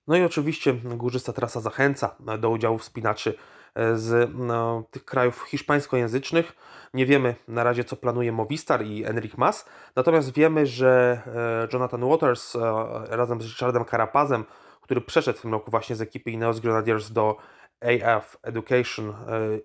No 0.09 0.17
i 0.17 0.23
oczywiście 0.23 0.75
górzysta 0.75 1.33
trasa 1.33 1.61
zachęca 1.61 2.17
do 2.39 2.51
udziału 2.51 2.79
wspinaczy 2.79 3.35
e, 3.75 3.97
z 3.97 4.31
no, 4.35 4.85
tych 4.91 5.05
krajów 5.05 5.45
hiszpańskojęzycznych. 5.49 6.53
Nie 6.95 7.07
wiemy 7.07 7.35
na 7.49 7.65
razie, 7.65 7.85
co 7.85 7.97
planuje 7.97 8.33
Movistar 8.33 8.85
i 8.85 9.05
Enric 9.05 9.37
Mas, 9.37 9.65
natomiast 9.97 10.33
wiemy, 10.33 10.67
że 10.67 11.23
e, 11.27 11.69
Jonathan 11.73 12.09
Waters 12.09 12.57
e, 12.57 12.61
razem 13.09 13.43
z 13.43 13.45
Richardem 13.45 13.85
Carapazem, 13.85 14.45
który 14.81 15.01
przeszedł 15.01 15.39
w 15.39 15.43
tym 15.43 15.53
roku 15.53 15.71
właśnie 15.71 15.97
z 15.97 16.01
ekipy 16.01 16.31
Ineos 16.31 16.61
Grenadiers 16.61 17.11
do 17.11 17.37
AF 17.81 18.37
Education 18.43 19.15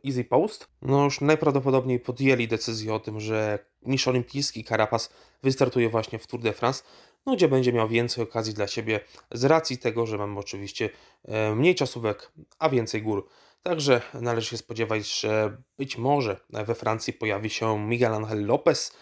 Easy 0.05 0.23
Post, 0.23 0.67
no 0.81 1.03
już 1.03 1.21
najprawdopodobniej 1.21 1.99
podjęli 1.99 2.47
decyzję 2.47 2.93
o 2.93 2.99
tym, 2.99 3.19
że 3.19 3.59
mistrz 3.85 4.07
olimpijski 4.07 4.63
Carapaz 4.63 5.13
wystartuje 5.43 5.89
właśnie 5.89 6.19
w 6.19 6.27
Tour 6.27 6.41
de 6.41 6.53
France, 6.53 6.83
no 7.25 7.35
gdzie 7.35 7.47
będzie 7.47 7.73
miał 7.73 7.87
więcej 7.87 8.23
okazji 8.23 8.53
dla 8.53 8.67
siebie 8.67 8.99
z 9.31 9.43
racji 9.45 9.77
tego, 9.77 10.05
że 10.05 10.17
mamy 10.17 10.39
oczywiście 10.39 10.89
e, 11.25 11.55
mniej 11.55 11.75
czasówek, 11.75 12.31
a 12.59 12.69
więcej 12.69 13.01
gór. 13.01 13.27
Także 13.63 14.01
należy 14.13 14.47
się 14.47 14.57
spodziewać, 14.57 15.19
że 15.19 15.57
być 15.77 15.97
może 15.97 16.39
we 16.49 16.75
Francji 16.75 17.13
pojawi 17.13 17.49
się 17.49 17.79
Miguel 17.79 18.13
Angel 18.13 18.45
Lopez, 18.45 18.95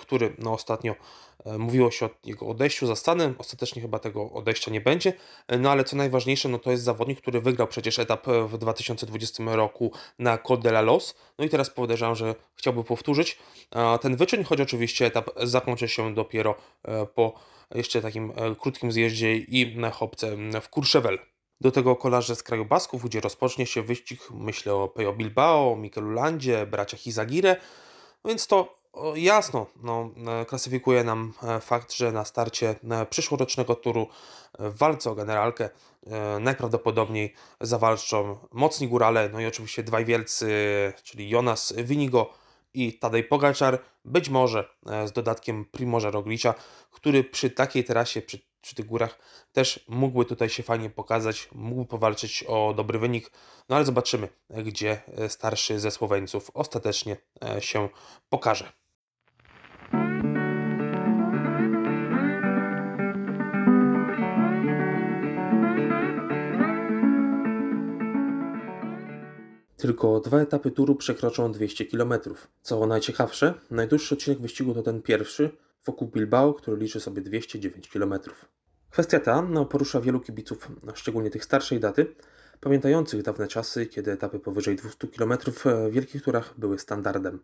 który 0.00 0.34
no, 0.38 0.52
ostatnio 0.52 0.94
e, 1.44 1.58
mówiło 1.58 1.90
się 1.90 2.06
o 2.06 2.10
jego 2.24 2.46
odejściu 2.46 2.86
za 2.86 2.96
Stanem. 2.96 3.34
Ostatecznie 3.38 3.82
chyba 3.82 3.98
tego 3.98 4.32
odejścia 4.32 4.70
nie 4.70 4.80
będzie. 4.80 5.12
No 5.58 5.70
ale 5.70 5.84
co 5.84 5.96
najważniejsze, 5.96 6.48
no 6.48 6.58
to 6.58 6.70
jest 6.70 6.82
zawodnik, 6.82 7.20
który 7.20 7.40
wygrał 7.40 7.68
przecież 7.68 7.98
etap 7.98 8.26
w 8.26 8.58
2020 8.58 9.44
roku 9.46 9.92
na 10.18 10.38
Col 10.38 10.58
de 10.58 10.68
la 10.68 10.80
Los. 10.80 11.14
No 11.38 11.44
i 11.44 11.48
teraz 11.48 11.70
podejrzewam, 11.70 12.14
że 12.14 12.34
chciałby 12.54 12.84
powtórzyć 12.84 13.38
ten 14.00 14.16
wyczyn, 14.16 14.44
choć 14.44 14.60
oczywiście 14.60 15.06
etap 15.06 15.30
zakończy 15.42 15.88
się 15.88 16.14
dopiero 16.14 16.54
po 17.14 17.34
jeszcze 17.74 18.02
takim 18.02 18.32
krótkim 18.58 18.92
zjeździe 18.92 19.36
i 19.36 19.76
na 19.76 19.90
chopce 19.90 20.36
w 20.60 20.68
Courchevel. 20.68 21.18
Do 21.60 21.70
tego 21.70 21.96
kolarze 21.96 22.36
z 22.36 22.42
kraju 22.42 22.64
Basków, 22.64 23.04
gdzie 23.04 23.20
rozpocznie 23.20 23.66
się 23.66 23.82
wyścig, 23.82 24.20
myślę 24.30 24.74
o 24.74 24.88
Pejo 24.88 25.12
Bilbao, 25.12 25.76
Mikelu 25.76 26.10
Landzie, 26.10 26.66
braciach 26.66 27.06
Izagire, 27.06 27.56
więc 28.24 28.46
to 28.46 28.79
jasno 29.14 29.66
no, 29.82 30.10
e, 30.40 30.44
klasyfikuje 30.44 31.04
nam 31.04 31.32
e, 31.42 31.60
fakt, 31.60 31.92
że 31.92 32.12
na 32.12 32.24
starcie 32.24 32.74
e, 32.90 33.06
przyszłorocznego 33.06 33.74
turu 33.74 34.06
w 34.58 34.78
walce 34.78 35.10
o 35.10 35.14
generalkę 35.14 35.70
najprawdopodobniej 36.40 37.34
zawalczą 37.60 38.38
mocni 38.52 38.88
górale, 38.88 39.28
no 39.32 39.40
i 39.40 39.46
oczywiście 39.46 39.82
dwaj 39.82 40.04
wielcy, 40.04 40.52
czyli 41.02 41.28
Jonas 41.28 41.74
Winigo 41.76 42.34
i 42.74 42.98
Tadej 42.98 43.24
Pogaczar, 43.24 43.78
być 44.04 44.28
może 44.28 44.68
z 45.06 45.12
dodatkiem 45.12 45.64
Primorza 45.64 46.10
Roglicia, 46.10 46.54
który 46.90 47.24
przy 47.24 47.50
takiej 47.50 47.84
trasie, 47.84 48.22
przy 48.22 48.38
przy 48.60 48.74
tych 48.74 48.86
górach 48.86 49.18
też 49.52 49.84
mógłby 49.88 50.24
tutaj 50.24 50.48
się 50.48 50.62
fajnie 50.62 50.90
pokazać, 50.90 51.48
mógłby 51.52 51.86
powalczyć 51.86 52.44
o 52.48 52.74
dobry 52.76 52.98
wynik, 52.98 53.30
no 53.68 53.76
ale 53.76 53.84
zobaczymy, 53.84 54.28
gdzie 54.64 55.02
starszy 55.28 55.80
ze 55.80 55.90
Słoweńców 55.90 56.50
ostatecznie 56.54 57.16
e, 57.44 57.62
się 57.62 57.88
pokaże. 58.28 58.72
Tylko 69.80 70.20
dwa 70.20 70.40
etapy 70.40 70.70
turu 70.70 70.94
przekroczą 70.94 71.52
200 71.52 71.84
km. 71.86 72.14
Co 72.62 72.86
najciekawsze, 72.86 73.54
najdłuższy 73.70 74.14
odcinek 74.14 74.40
wyścigu 74.40 74.74
to 74.74 74.82
ten 74.82 75.02
pierwszy, 75.02 75.50
wokół 75.86 76.08
Bilbao, 76.08 76.54
który 76.54 76.76
liczy 76.76 77.00
sobie 77.00 77.22
209 77.22 77.88
km. 77.88 78.14
Kwestia 78.90 79.20
ta 79.20 79.42
no, 79.42 79.66
porusza 79.66 80.00
wielu 80.00 80.20
kibiców, 80.20 80.68
szczególnie 80.94 81.30
tych 81.30 81.44
starszej 81.44 81.80
daty, 81.80 82.14
pamiętających 82.60 83.22
dawne 83.22 83.48
czasy, 83.48 83.86
kiedy 83.86 84.12
etapy 84.12 84.38
powyżej 84.38 84.76
200 84.76 85.08
km 85.08 85.34
w 85.46 85.90
wielkich 85.90 86.22
turach 86.22 86.54
były 86.58 86.78
standardem. 86.78 87.40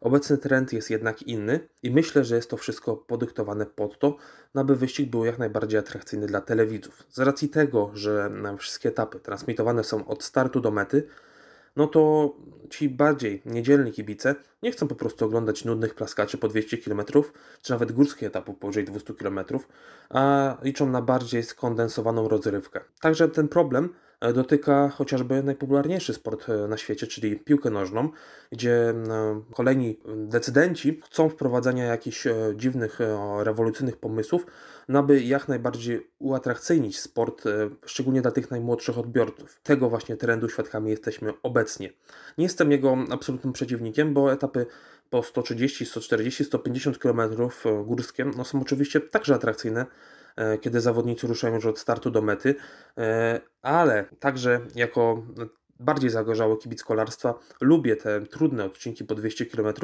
Obecny 0.00 0.38
trend 0.38 0.72
jest 0.72 0.90
jednak 0.90 1.22
inny 1.22 1.68
i 1.82 1.90
myślę, 1.90 2.24
że 2.24 2.36
jest 2.36 2.50
to 2.50 2.56
wszystko 2.56 2.96
podyktowane 2.96 3.66
pod 3.66 3.98
to, 3.98 4.16
aby 4.54 4.76
wyścig 4.76 5.10
był 5.10 5.24
jak 5.24 5.38
najbardziej 5.38 5.80
atrakcyjny 5.80 6.26
dla 6.26 6.40
telewidzów. 6.40 7.02
Z 7.10 7.18
racji 7.18 7.48
tego, 7.48 7.90
że 7.94 8.30
wszystkie 8.58 8.88
etapy 8.88 9.20
transmitowane 9.20 9.84
są 9.84 10.06
od 10.06 10.24
startu 10.24 10.60
do 10.60 10.70
mety, 10.70 11.06
no 11.76 11.86
to 11.86 12.32
ci 12.70 12.88
bardziej 12.88 13.42
niedzielni 13.46 13.92
kibice 13.92 14.34
nie 14.62 14.72
chcą 14.72 14.88
po 14.88 14.94
prostu 14.94 15.24
oglądać 15.24 15.64
nudnych 15.64 15.94
plaskaczy 15.94 16.38
po 16.38 16.48
200 16.48 16.78
km, 16.78 17.02
czy 17.62 17.72
nawet 17.72 17.92
górskich 17.92 18.22
etapów 18.22 18.56
powyżej 18.58 18.84
200 18.84 19.14
km, 19.14 19.40
a 20.10 20.56
liczą 20.62 20.86
na 20.86 21.02
bardziej 21.02 21.42
skondensowaną 21.42 22.28
rozrywkę. 22.28 22.80
Także 23.00 23.28
ten 23.28 23.48
problem 23.48 23.94
e, 24.20 24.32
dotyka 24.32 24.88
chociażby 24.88 25.42
najpopularniejszy 25.42 26.14
sport 26.14 26.48
e, 26.48 26.68
na 26.68 26.76
świecie, 26.76 27.06
czyli 27.06 27.36
piłkę 27.36 27.70
nożną, 27.70 28.08
gdzie 28.52 28.90
e, 28.90 28.94
kolejni 29.54 30.00
decydenci 30.16 31.00
chcą 31.04 31.28
wprowadzania 31.28 31.84
jakichś 31.84 32.26
dziwnych, 32.56 32.98
rewolucyjnych 33.42 33.96
pomysłów, 33.96 34.46
aby 34.98 35.22
jak 35.22 35.48
najbardziej 35.48 36.10
uatrakcyjnić 36.18 37.00
sport, 37.00 37.44
szczególnie 37.86 38.22
dla 38.22 38.30
tych 38.30 38.50
najmłodszych 38.50 38.98
odbiorców. 38.98 39.60
Tego 39.62 39.90
właśnie 39.90 40.16
trendu 40.16 40.48
świadkami 40.48 40.90
jesteśmy 40.90 41.32
obecnie. 41.42 41.92
Nie 42.38 42.44
jestem 42.44 42.72
jego 42.72 42.96
absolutnym 43.10 43.52
przeciwnikiem, 43.52 44.14
bo 44.14 44.32
etapy 44.32 44.66
po 45.10 45.22
130, 45.22 45.86
140, 45.86 46.44
150 46.44 46.98
km 46.98 47.20
górskie 47.84 48.24
no, 48.36 48.44
są 48.44 48.60
oczywiście 48.60 49.00
także 49.00 49.34
atrakcyjne, 49.34 49.86
e, 50.36 50.58
kiedy 50.58 50.80
zawodnicy 50.80 51.26
ruszają 51.26 51.54
już 51.54 51.66
od 51.66 51.78
startu 51.78 52.10
do 52.10 52.22
mety, 52.22 52.54
e, 52.98 53.40
ale 53.62 54.04
także 54.20 54.60
jako 54.74 55.22
bardziej 55.82 56.10
zagorzały 56.10 56.58
kibic 56.58 56.82
kolarstwa 56.82 57.34
lubię 57.60 57.96
te 57.96 58.20
trudne 58.20 58.64
odcinki 58.64 59.04
po 59.04 59.14
200 59.14 59.46
km, 59.46 59.74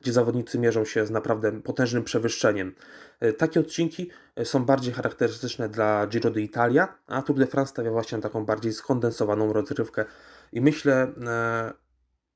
gdzie 0.00 0.12
zawodnicy 0.12 0.58
mierzą 0.58 0.84
się 0.84 1.06
z 1.06 1.10
naprawdę 1.10 1.62
potężnym 1.62 2.04
przewyższeniem. 2.04 2.74
E, 3.20 3.32
takie 3.32 3.60
odcinki 3.60 4.10
są 4.44 4.64
bardziej 4.64 4.92
charakterystyczne 4.94 5.68
dla 5.68 6.06
Giro 6.06 6.30
d'Italia, 6.30 6.86
a 7.06 7.22
Tour 7.22 7.38
de 7.38 7.46
France 7.46 7.70
stawia 7.70 7.90
właśnie 7.90 8.18
na 8.18 8.22
taką 8.22 8.44
bardziej 8.44 8.72
skondensowaną 8.72 9.52
rozrywkę 9.52 10.04
i 10.52 10.60
myślę, 10.60 11.12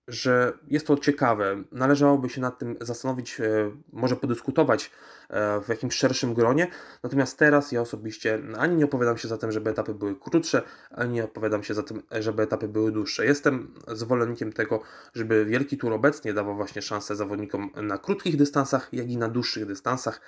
że 0.09 0.53
jest 0.69 0.87
to 0.87 0.97
ciekawe. 0.97 1.65
Należałoby 1.73 2.29
się 2.29 2.41
nad 2.41 2.59
tym 2.59 2.77
zastanowić, 2.81 3.41
e, 3.41 3.45
może 3.93 4.17
podyskutować 4.17 4.91
e, 5.29 5.61
w 5.61 5.69
jakimś 5.69 5.95
szerszym 5.95 6.35
gronie. 6.35 6.67
Natomiast 7.03 7.39
teraz 7.39 7.73
ja 7.73 7.81
osobiście 7.81 8.39
ani 8.59 8.77
nie 8.77 8.85
opowiadam 8.85 9.19
się 9.19 9.29
za 9.29 9.39
tym, 9.39 9.53
żeby 9.53 9.71
etapy 9.71 9.95
były 9.95 10.17
krótsze, 10.17 10.63
ani 10.91 11.13
nie 11.13 11.25
opowiadam 11.25 11.63
się 11.63 11.75
za 11.75 11.83
tym, 11.83 12.03
żeby 12.21 12.43
etapy 12.43 12.69
były 12.69 12.93
dłuższe. 12.93 13.27
Jestem 13.27 13.75
zwolennikiem 13.89 14.53
tego, 14.53 14.81
żeby 15.15 15.45
Wielki 15.45 15.79
Tour 15.79 15.93
obecnie 15.93 16.35
dawał 16.35 16.57
właśnie 16.57 16.83
szansę 16.83 17.17
zawodnikom 17.17 17.71
na 17.83 17.99
krótkich 17.99 18.37
dystansach, 18.37 18.89
jak 18.93 19.11
i 19.11 19.17
na 19.17 19.29
dłuższych 19.29 19.67
dystansach. 19.67 20.21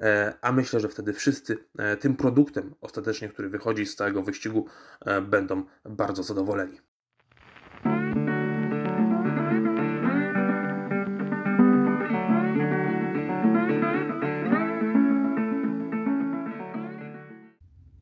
E, 0.00 0.34
a 0.40 0.52
myślę, 0.52 0.80
że 0.80 0.88
wtedy 0.88 1.12
wszyscy 1.12 1.58
tym 2.00 2.16
produktem 2.16 2.74
ostatecznie, 2.80 3.28
który 3.28 3.48
wychodzi 3.48 3.86
z 3.86 3.96
całego 3.96 4.22
wyścigu, 4.22 4.66
będą 5.22 5.64
bardzo 5.84 6.22
zadowoleni. 6.22 6.91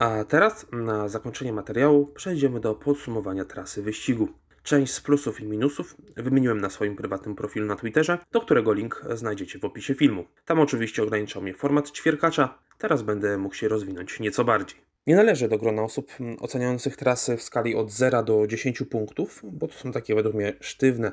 A 0.00 0.24
teraz 0.24 0.66
na 0.72 1.08
zakończenie 1.08 1.52
materiału 1.52 2.06
przejdziemy 2.06 2.60
do 2.60 2.74
podsumowania 2.74 3.44
trasy 3.44 3.82
wyścigu. 3.82 4.28
Część 4.62 4.92
z 4.92 5.00
plusów 5.00 5.40
i 5.40 5.44
minusów 5.44 5.96
wymieniłem 6.16 6.60
na 6.60 6.70
swoim 6.70 6.96
prywatnym 6.96 7.34
profilu 7.34 7.66
na 7.66 7.76
Twitterze, 7.76 8.18
do 8.32 8.40
którego 8.40 8.72
link 8.72 9.04
znajdziecie 9.14 9.58
w 9.58 9.64
opisie 9.64 9.94
filmu. 9.94 10.24
Tam 10.44 10.60
oczywiście 10.60 11.02
ograniczał 11.02 11.42
mnie 11.42 11.54
format 11.54 11.90
ćwierkacza, 11.90 12.58
teraz 12.78 13.02
będę 13.02 13.38
mógł 13.38 13.54
się 13.54 13.68
rozwinąć 13.68 14.20
nieco 14.20 14.44
bardziej. 14.44 14.80
Nie 15.06 15.16
należę 15.16 15.48
do 15.48 15.58
grona 15.58 15.82
osób 15.82 16.12
oceniających 16.40 16.96
trasy 16.96 17.36
w 17.36 17.42
skali 17.42 17.74
od 17.74 17.92
0 17.92 18.22
do 18.22 18.46
10 18.46 18.82
punktów, 18.90 19.40
bo 19.44 19.68
to 19.68 19.74
są 19.74 19.92
takie 19.92 20.14
według 20.14 20.34
mnie 20.34 20.56
sztywne 20.60 21.12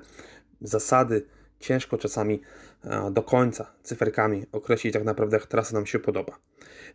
zasady, 0.61 1.25
ciężko 1.59 1.97
czasami 1.97 2.41
do 3.11 3.23
końca 3.23 3.73
cyferkami 3.83 4.45
określić 4.51 4.93
tak 4.93 5.03
naprawdę, 5.03 5.37
jak 5.37 5.45
trasa 5.45 5.73
nam 5.73 5.85
się 5.85 5.99
podoba. 5.99 6.39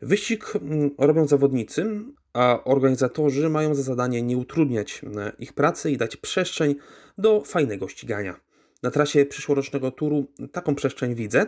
Wyścig 0.03 0.57
mm, 0.57 0.91
robią 0.99 1.27
zawodnicy, 1.27 1.87
a 2.33 2.65
organizatorzy 2.65 3.49
mają 3.49 3.75
za 3.75 3.83
zadanie 3.83 4.23
nie 4.23 4.37
utrudniać 4.37 5.03
e, 5.17 5.33
ich 5.39 5.53
pracy 5.53 5.91
i 5.91 5.97
dać 5.97 6.17
przestrzeń 6.17 6.75
do 7.19 7.43
fajnego 7.45 7.89
ścigania. 7.89 8.41
Na 8.83 8.91
trasie 8.91 9.27
przyszłorocznego 9.27 9.91
turu 9.91 10.27
taką 10.53 10.75
przestrzeń 10.75 11.15
widzę, 11.15 11.47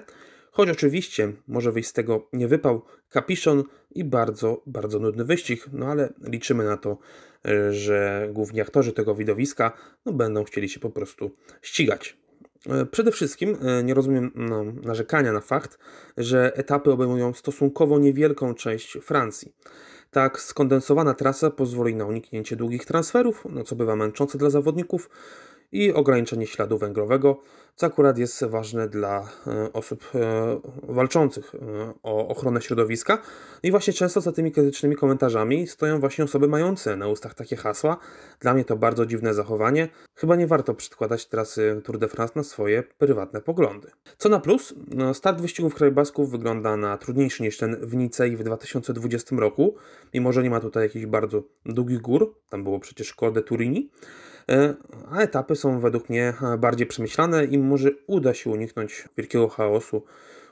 choć 0.50 0.68
oczywiście 0.68 1.32
może 1.48 1.72
wyjść 1.72 1.88
z 1.88 1.92
tego 1.92 2.28
nie 2.32 2.48
wypał, 2.48 2.82
kapiszon 3.08 3.64
i 3.90 4.04
bardzo, 4.04 4.62
bardzo 4.66 4.98
nudny 4.98 5.24
wyścig, 5.24 5.66
no 5.72 5.86
ale 5.86 6.12
liczymy 6.22 6.64
na 6.64 6.76
to, 6.76 6.98
e, 7.46 7.72
że 7.72 8.28
główni 8.32 8.60
aktorzy 8.60 8.92
tego 8.92 9.14
widowiska 9.14 9.72
no, 10.06 10.12
będą 10.12 10.44
chcieli 10.44 10.68
się 10.68 10.80
po 10.80 10.90
prostu 10.90 11.30
ścigać. 11.62 12.23
E, 12.68 12.86
przede 12.86 13.12
wszystkim 13.12 13.56
e, 13.62 13.82
nie 13.84 13.94
rozumiem 13.94 14.30
no, 14.34 14.64
narzekania 14.64 15.32
na 15.32 15.40
fakt, 15.40 15.78
że 16.16 16.56
etapy 16.56 16.92
obejmują 16.92 17.32
stosunkowo 17.32 17.98
niewielką 17.98 18.54
część 18.54 18.98
Francji. 19.02 19.52
Tak 20.10 20.40
skondensowana 20.40 21.14
trasa 21.14 21.50
pozwoli 21.50 21.94
na 21.94 22.04
uniknięcie 22.04 22.56
długich 22.56 22.84
transferów, 22.84 23.44
no 23.50 23.64
co 23.64 23.76
bywa 23.76 23.96
męczące 23.96 24.38
dla 24.38 24.50
zawodników, 24.50 25.10
i 25.72 25.92
ograniczenie 25.92 26.46
śladu 26.46 26.78
węglowego, 26.78 27.40
co 27.76 27.86
akurat 27.86 28.18
jest 28.18 28.44
ważne 28.44 28.88
dla 28.88 29.28
e, 29.46 29.72
osób 29.72 30.10
e, 30.14 30.60
walczących 30.82 31.54
e, 31.54 31.58
o 32.02 32.28
ochronę 32.28 32.62
środowiska. 32.62 33.18
I 33.62 33.70
właśnie 33.70 33.92
często 33.92 34.20
za 34.20 34.32
tymi 34.32 34.52
krytycznymi 34.52 34.96
komentarzami 34.96 35.66
stoją 35.66 36.00
właśnie 36.00 36.24
osoby 36.24 36.48
mające 36.48 36.96
na 36.96 37.08
ustach 37.08 37.34
takie 37.34 37.56
hasła. 37.56 37.96
Dla 38.40 38.54
mnie 38.54 38.64
to 38.64 38.76
bardzo 38.76 39.06
dziwne 39.06 39.34
zachowanie. 39.34 39.88
Chyba 40.14 40.36
nie 40.36 40.46
warto 40.46 40.74
przedkładać 40.74 41.26
trasy 41.26 41.80
Tour 41.84 41.98
de 41.98 42.08
France 42.08 42.32
na 42.36 42.42
swoje 42.42 42.82
prywatne 42.82 43.40
poglądy. 43.40 43.90
Co 44.18 44.28
na 44.28 44.40
plus, 44.40 44.74
no, 44.88 45.14
start 45.14 45.40
wyścigów 45.40 45.74
krajobasków 45.74 46.30
wygląda 46.30 46.76
na 46.76 46.98
trudniejszy 46.98 47.42
niż 47.42 47.58
ten 47.58 47.76
w 47.76 47.96
Nicei 47.96 48.36
w 48.36 48.42
2020 48.42 49.36
roku, 49.36 49.74
mimo 50.14 50.32
że 50.32 50.42
nie 50.42 50.50
ma 50.50 50.60
tutaj 50.60 50.82
jakichś 50.82 51.06
bardzo 51.06 51.42
długich 51.66 52.00
gór, 52.00 52.34
tam 52.48 52.64
było 52.64 52.80
przecież 52.80 53.14
Col 53.14 53.32
de 53.32 53.42
Turini, 53.42 53.90
a 55.10 55.20
etapy 55.20 55.56
są 55.56 55.80
według 55.80 56.08
mnie 56.08 56.34
e, 56.42 56.58
bardziej 56.58 56.86
przemyślane 56.86 57.44
i 57.44 57.58
może 57.58 57.90
uda 58.06 58.34
się 58.34 58.50
uniknąć 58.50 59.08
wielkiego 59.16 59.48
chaosu, 59.48 60.02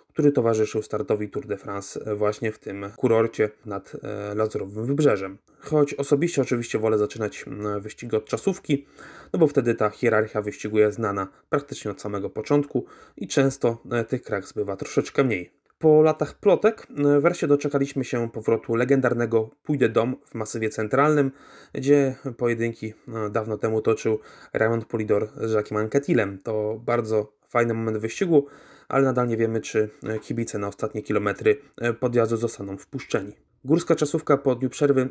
który 0.09 0.33
towarzyszył 0.33 0.83
startowi 0.83 1.29
Tour 1.29 1.47
de 1.47 1.57
France 1.57 2.01
e, 2.07 2.15
właśnie 2.15 2.53
w 2.53 2.59
tym 2.59 2.91
kurorcie 2.97 3.51
nad 3.67 3.97
Lazurowym 4.35 4.87
Wybrzeżem. 4.87 5.39
Choć 5.59 5.95
osobiście 5.95 6.43
oczywiście 6.43 6.79
wolę 6.79 6.99
zaczynać 6.99 7.45
wyścigi 7.81 8.17
od 8.17 8.25
czasówki, 8.25 8.87
no 9.33 9.39
bo 9.39 9.47
wtedy 9.47 9.75
ta 9.75 9.91
hierarchia 9.91 10.43
wyścigu 10.43 10.79
jest 10.79 10.97
znana 10.97 11.29
praktycznie 11.51 11.91
od 11.91 12.01
samego 12.01 12.31
początku 12.31 12.87
i 13.17 13.29
często 13.29 13.83
tych 14.09 14.23
kraks 14.23 14.53
bywa 14.53 14.77
troszeczkę 14.77 15.25
mniej. 15.25 15.62
Po 15.83 16.03
latach 16.03 16.35
plotek 16.35 16.87
e, 16.91 17.21
wreszcie 17.21 17.47
doczekaliśmy 17.47 18.05
się 18.05 18.31
powrotu 18.31 18.75
legendarnego 18.75 19.51
Pójdę 19.63 19.89
Dom 19.89 20.17
w 20.27 20.35
masywie 20.35 20.71
centralnym, 20.71 21.33
gdzie 21.75 22.15
pojedynki 22.37 22.87
e, 22.87 23.31
dawno 23.31 23.59
temu 23.59 23.81
toczył 23.81 24.19
Raymond 24.53 24.85
Polidor 24.85 25.29
z 25.37 25.53
Jacquem 25.53 25.79
Anquetilem. 25.79 26.39
To 26.43 26.81
bardzo 26.85 27.33
fajny 27.49 27.75
moment 27.75 27.99
wyścigu, 27.99 28.47
ale 28.89 29.05
nadal 29.05 29.29
nie 29.29 29.37
wiemy, 29.37 29.61
czy 29.61 29.91
e, 30.03 30.19
kibice 30.19 30.59
na 30.59 30.69
ostatnie 30.69 31.03
kilometry 31.03 31.57
podjazdu 32.01 32.37
zostaną 32.37 32.77
wpuszczeni. 32.77 33.33
Górska 33.65 33.95
czasówka 33.95 34.37
po 34.37 34.55
dniu 34.55 34.71
przerwy 34.71 35.09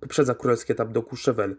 poprzedza 0.00 0.34
królewski 0.34 0.72
etap 0.72 0.92
do 0.92 1.02
Courchevel. 1.02 1.56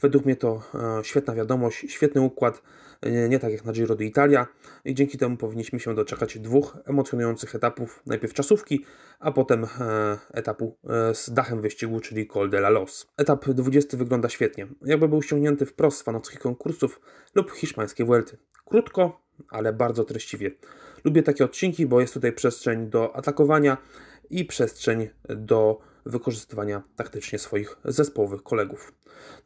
Według 0.00 0.24
mnie 0.24 0.36
to 0.36 0.62
świetna 1.02 1.34
wiadomość, 1.34 1.92
świetny 1.92 2.20
układ, 2.20 2.62
nie 3.02 3.38
tak 3.38 3.52
jak 3.52 3.64
na 3.64 3.72
Giro 3.72 3.96
d'Italia 3.96 4.46
i 4.84 4.94
dzięki 4.94 5.18
temu 5.18 5.36
powinniśmy 5.36 5.80
się 5.80 5.94
doczekać 5.94 6.38
dwóch 6.38 6.76
emocjonujących 6.84 7.54
etapów, 7.54 8.02
najpierw 8.06 8.34
czasówki, 8.34 8.84
a 9.18 9.32
potem 9.32 9.64
e, 9.64 9.68
etapu 10.32 10.76
e, 10.84 11.14
z 11.14 11.30
dachem 11.30 11.60
wyścigu, 11.60 12.00
czyli 12.00 12.26
Col 12.26 12.50
de 12.50 12.58
la 12.58 12.68
Los. 12.68 13.06
Etap 13.16 13.48
20 13.48 13.96
wygląda 13.96 14.28
świetnie, 14.28 14.66
jakby 14.84 15.08
był 15.08 15.22
ściągnięty 15.22 15.66
wprost 15.66 15.98
z 15.98 16.02
fanowskich 16.02 16.40
konkursów 16.40 17.00
lub 17.34 17.50
hiszpańskiej 17.50 18.06
Vuelty. 18.06 18.38
Krótko, 18.64 19.20
ale 19.48 19.72
bardzo 19.72 20.04
treściwie. 20.04 20.50
Lubię 21.04 21.22
takie 21.22 21.44
odcinki, 21.44 21.86
bo 21.86 22.00
jest 22.00 22.14
tutaj 22.14 22.32
przestrzeń 22.32 22.90
do 22.90 23.16
atakowania 23.16 23.76
i 24.30 24.44
przestrzeń 24.44 25.08
do 25.28 25.89
wykorzystywania 26.06 26.82
taktycznie 26.96 27.38
swoich 27.38 27.76
zespołowych 27.84 28.42
kolegów. 28.42 28.92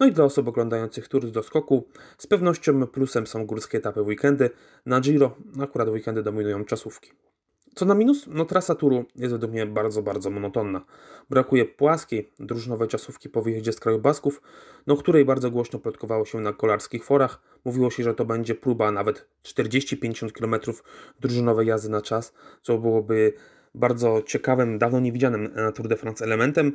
No 0.00 0.06
i 0.06 0.12
dla 0.12 0.24
osób 0.24 0.48
oglądających 0.48 1.08
tury 1.08 1.30
do 1.30 1.42
skoku, 1.42 1.88
z 2.18 2.26
pewnością 2.26 2.86
plusem 2.86 3.26
są 3.26 3.46
górskie 3.46 3.78
etapy 3.78 4.02
weekendy. 4.02 4.50
Na 4.86 5.00
Giro 5.00 5.36
akurat 5.60 5.88
weekendy 5.88 6.22
dominują 6.22 6.64
czasówki. 6.64 7.12
Co 7.74 7.84
na 7.84 7.94
minus? 7.94 8.24
No 8.26 8.44
trasa 8.44 8.74
turu 8.74 9.04
jest 9.16 9.32
według 9.32 9.52
mnie 9.52 9.66
bardzo, 9.66 10.02
bardzo 10.02 10.30
monotonna. 10.30 10.84
Brakuje 11.30 11.64
płaskiej, 11.64 12.32
drużynowej 12.38 12.88
czasówki 12.88 13.28
po 13.28 13.42
wyjeździe 13.42 13.72
z 13.72 13.80
kraju 13.80 13.98
Basków, 13.98 14.42
no 14.86 14.96
której 14.96 15.24
bardzo 15.24 15.50
głośno 15.50 15.78
plotkowało 15.78 16.24
się 16.24 16.40
na 16.40 16.52
kolarskich 16.52 17.04
forach. 17.04 17.40
Mówiło 17.64 17.90
się, 17.90 18.02
że 18.02 18.14
to 18.14 18.24
będzie 18.24 18.54
próba 18.54 18.92
nawet 18.92 19.26
40-50 19.44 20.32
km 20.32 20.54
drużynowej 21.20 21.66
jazdy 21.66 21.88
na 21.88 22.02
czas, 22.02 22.32
co 22.62 22.78
byłoby 22.78 23.32
bardzo 23.74 24.22
ciekawym, 24.26 24.78
dawno 24.78 25.00
niewidzianym 25.00 25.50
na 25.54 25.72
Tour 25.72 25.88
de 25.88 25.96
France 25.96 26.24
elementem. 26.24 26.72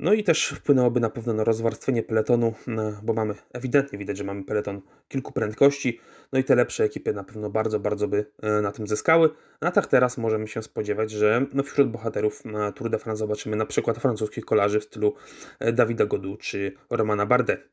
No 0.00 0.12
i 0.12 0.24
też 0.24 0.48
wpłynęłoby 0.48 1.00
na 1.00 1.10
pewno 1.10 1.32
na 1.32 1.44
rozwarstwienie 1.44 2.02
peletonu, 2.02 2.54
no, 2.66 2.92
bo 3.02 3.12
mamy, 3.12 3.34
ewidentnie 3.52 3.98
widać, 3.98 4.16
że 4.16 4.24
mamy 4.24 4.44
peleton 4.44 4.80
kilku 5.08 5.32
prędkości, 5.32 6.00
no 6.32 6.38
i 6.38 6.44
te 6.44 6.54
lepsze 6.54 6.84
ekipy 6.84 7.12
na 7.12 7.24
pewno 7.24 7.50
bardzo, 7.50 7.80
bardzo 7.80 8.08
by 8.08 8.26
e, 8.42 8.60
na 8.60 8.72
tym 8.72 8.86
zyskały. 8.86 9.30
A 9.60 9.70
tak 9.70 9.86
teraz 9.86 10.18
możemy 10.18 10.48
się 10.48 10.62
spodziewać, 10.62 11.10
że 11.10 11.46
no, 11.52 11.62
wśród 11.62 11.90
bohaterów 11.90 12.44
na 12.44 12.72
Tour 12.72 12.90
de 12.90 12.98
France 12.98 13.18
zobaczymy 13.18 13.56
na 13.56 13.66
przykład 13.66 13.98
francuskich 13.98 14.44
kolarzy 14.44 14.80
w 14.80 14.84
stylu 14.84 15.14
e, 15.58 15.72
Dawida 15.72 16.06
Godu 16.06 16.36
czy 16.36 16.72
Romana 16.90 17.26
Bardet. 17.26 17.68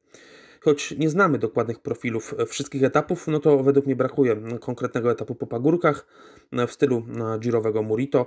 Choć 0.61 0.91
nie 0.97 1.09
znamy 1.09 1.37
dokładnych 1.37 1.79
profilów 1.79 2.35
wszystkich 2.47 2.83
etapów, 2.83 3.27
no 3.27 3.39
to 3.39 3.63
według 3.63 3.85
mnie 3.85 3.95
brakuje 3.95 4.35
konkretnego 4.59 5.11
etapu 5.11 5.35
po 5.35 5.47
pagórkach 5.47 6.07
w 6.67 6.71
stylu 6.71 7.05
e, 7.35 7.39
girowego 7.39 7.83
Murito. 7.83 8.25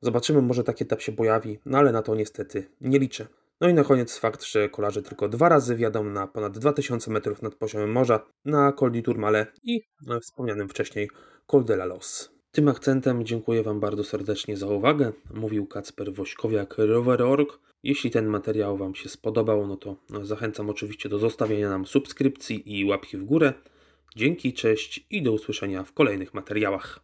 Zobaczymy, 0.00 0.42
może 0.42 0.64
taki 0.64 0.84
etap 0.84 1.00
się 1.00 1.12
pojawi, 1.12 1.58
no 1.66 1.78
ale 1.78 1.92
na 1.92 2.02
to 2.02 2.14
niestety 2.14 2.70
nie 2.80 2.98
liczę. 2.98 3.26
No 3.60 3.68
i 3.68 3.74
na 3.74 3.84
koniec 3.84 4.18
fakt, 4.18 4.44
że 4.44 4.68
kolarze 4.68 5.02
tylko 5.02 5.28
dwa 5.28 5.48
razy 5.48 5.76
wjadą 5.76 6.04
na 6.04 6.26
ponad 6.26 6.58
2000 6.58 7.10
metrów 7.10 7.42
nad 7.42 7.54
poziomem 7.54 7.92
morza 7.92 8.20
na 8.44 8.72
Col 8.72 8.92
di 8.92 9.02
Tourmalet 9.02 9.60
i 9.64 9.82
wspomnianym 10.22 10.68
wcześniej 10.68 11.10
Col 11.46 11.64
de 11.64 11.74
la 11.74 11.84
Los. 11.84 12.30
Tym 12.52 12.68
akcentem 12.68 13.24
dziękuję 13.24 13.62
Wam 13.62 13.80
bardzo 13.80 14.04
serdecznie 14.04 14.56
za 14.56 14.66
uwagę. 14.66 15.12
Mówił 15.34 15.66
Kacper 15.66 16.12
Wośkowiak, 16.12 16.74
Rower.org. 16.78 17.58
Jeśli 17.82 18.10
ten 18.10 18.26
materiał 18.26 18.76
Wam 18.76 18.94
się 18.94 19.08
spodobał, 19.08 19.66
no 19.66 19.76
to 19.76 19.96
zachęcam 20.22 20.70
oczywiście 20.70 21.08
do 21.08 21.18
zostawienia 21.18 21.70
nam 21.70 21.86
subskrypcji 21.86 22.78
i 22.78 22.84
łapki 22.84 23.16
w 23.16 23.24
górę. 23.24 23.52
Dzięki, 24.16 24.52
cześć 24.52 25.06
i 25.10 25.22
do 25.22 25.32
usłyszenia 25.32 25.84
w 25.84 25.92
kolejnych 25.92 26.34
materiałach. 26.34 27.00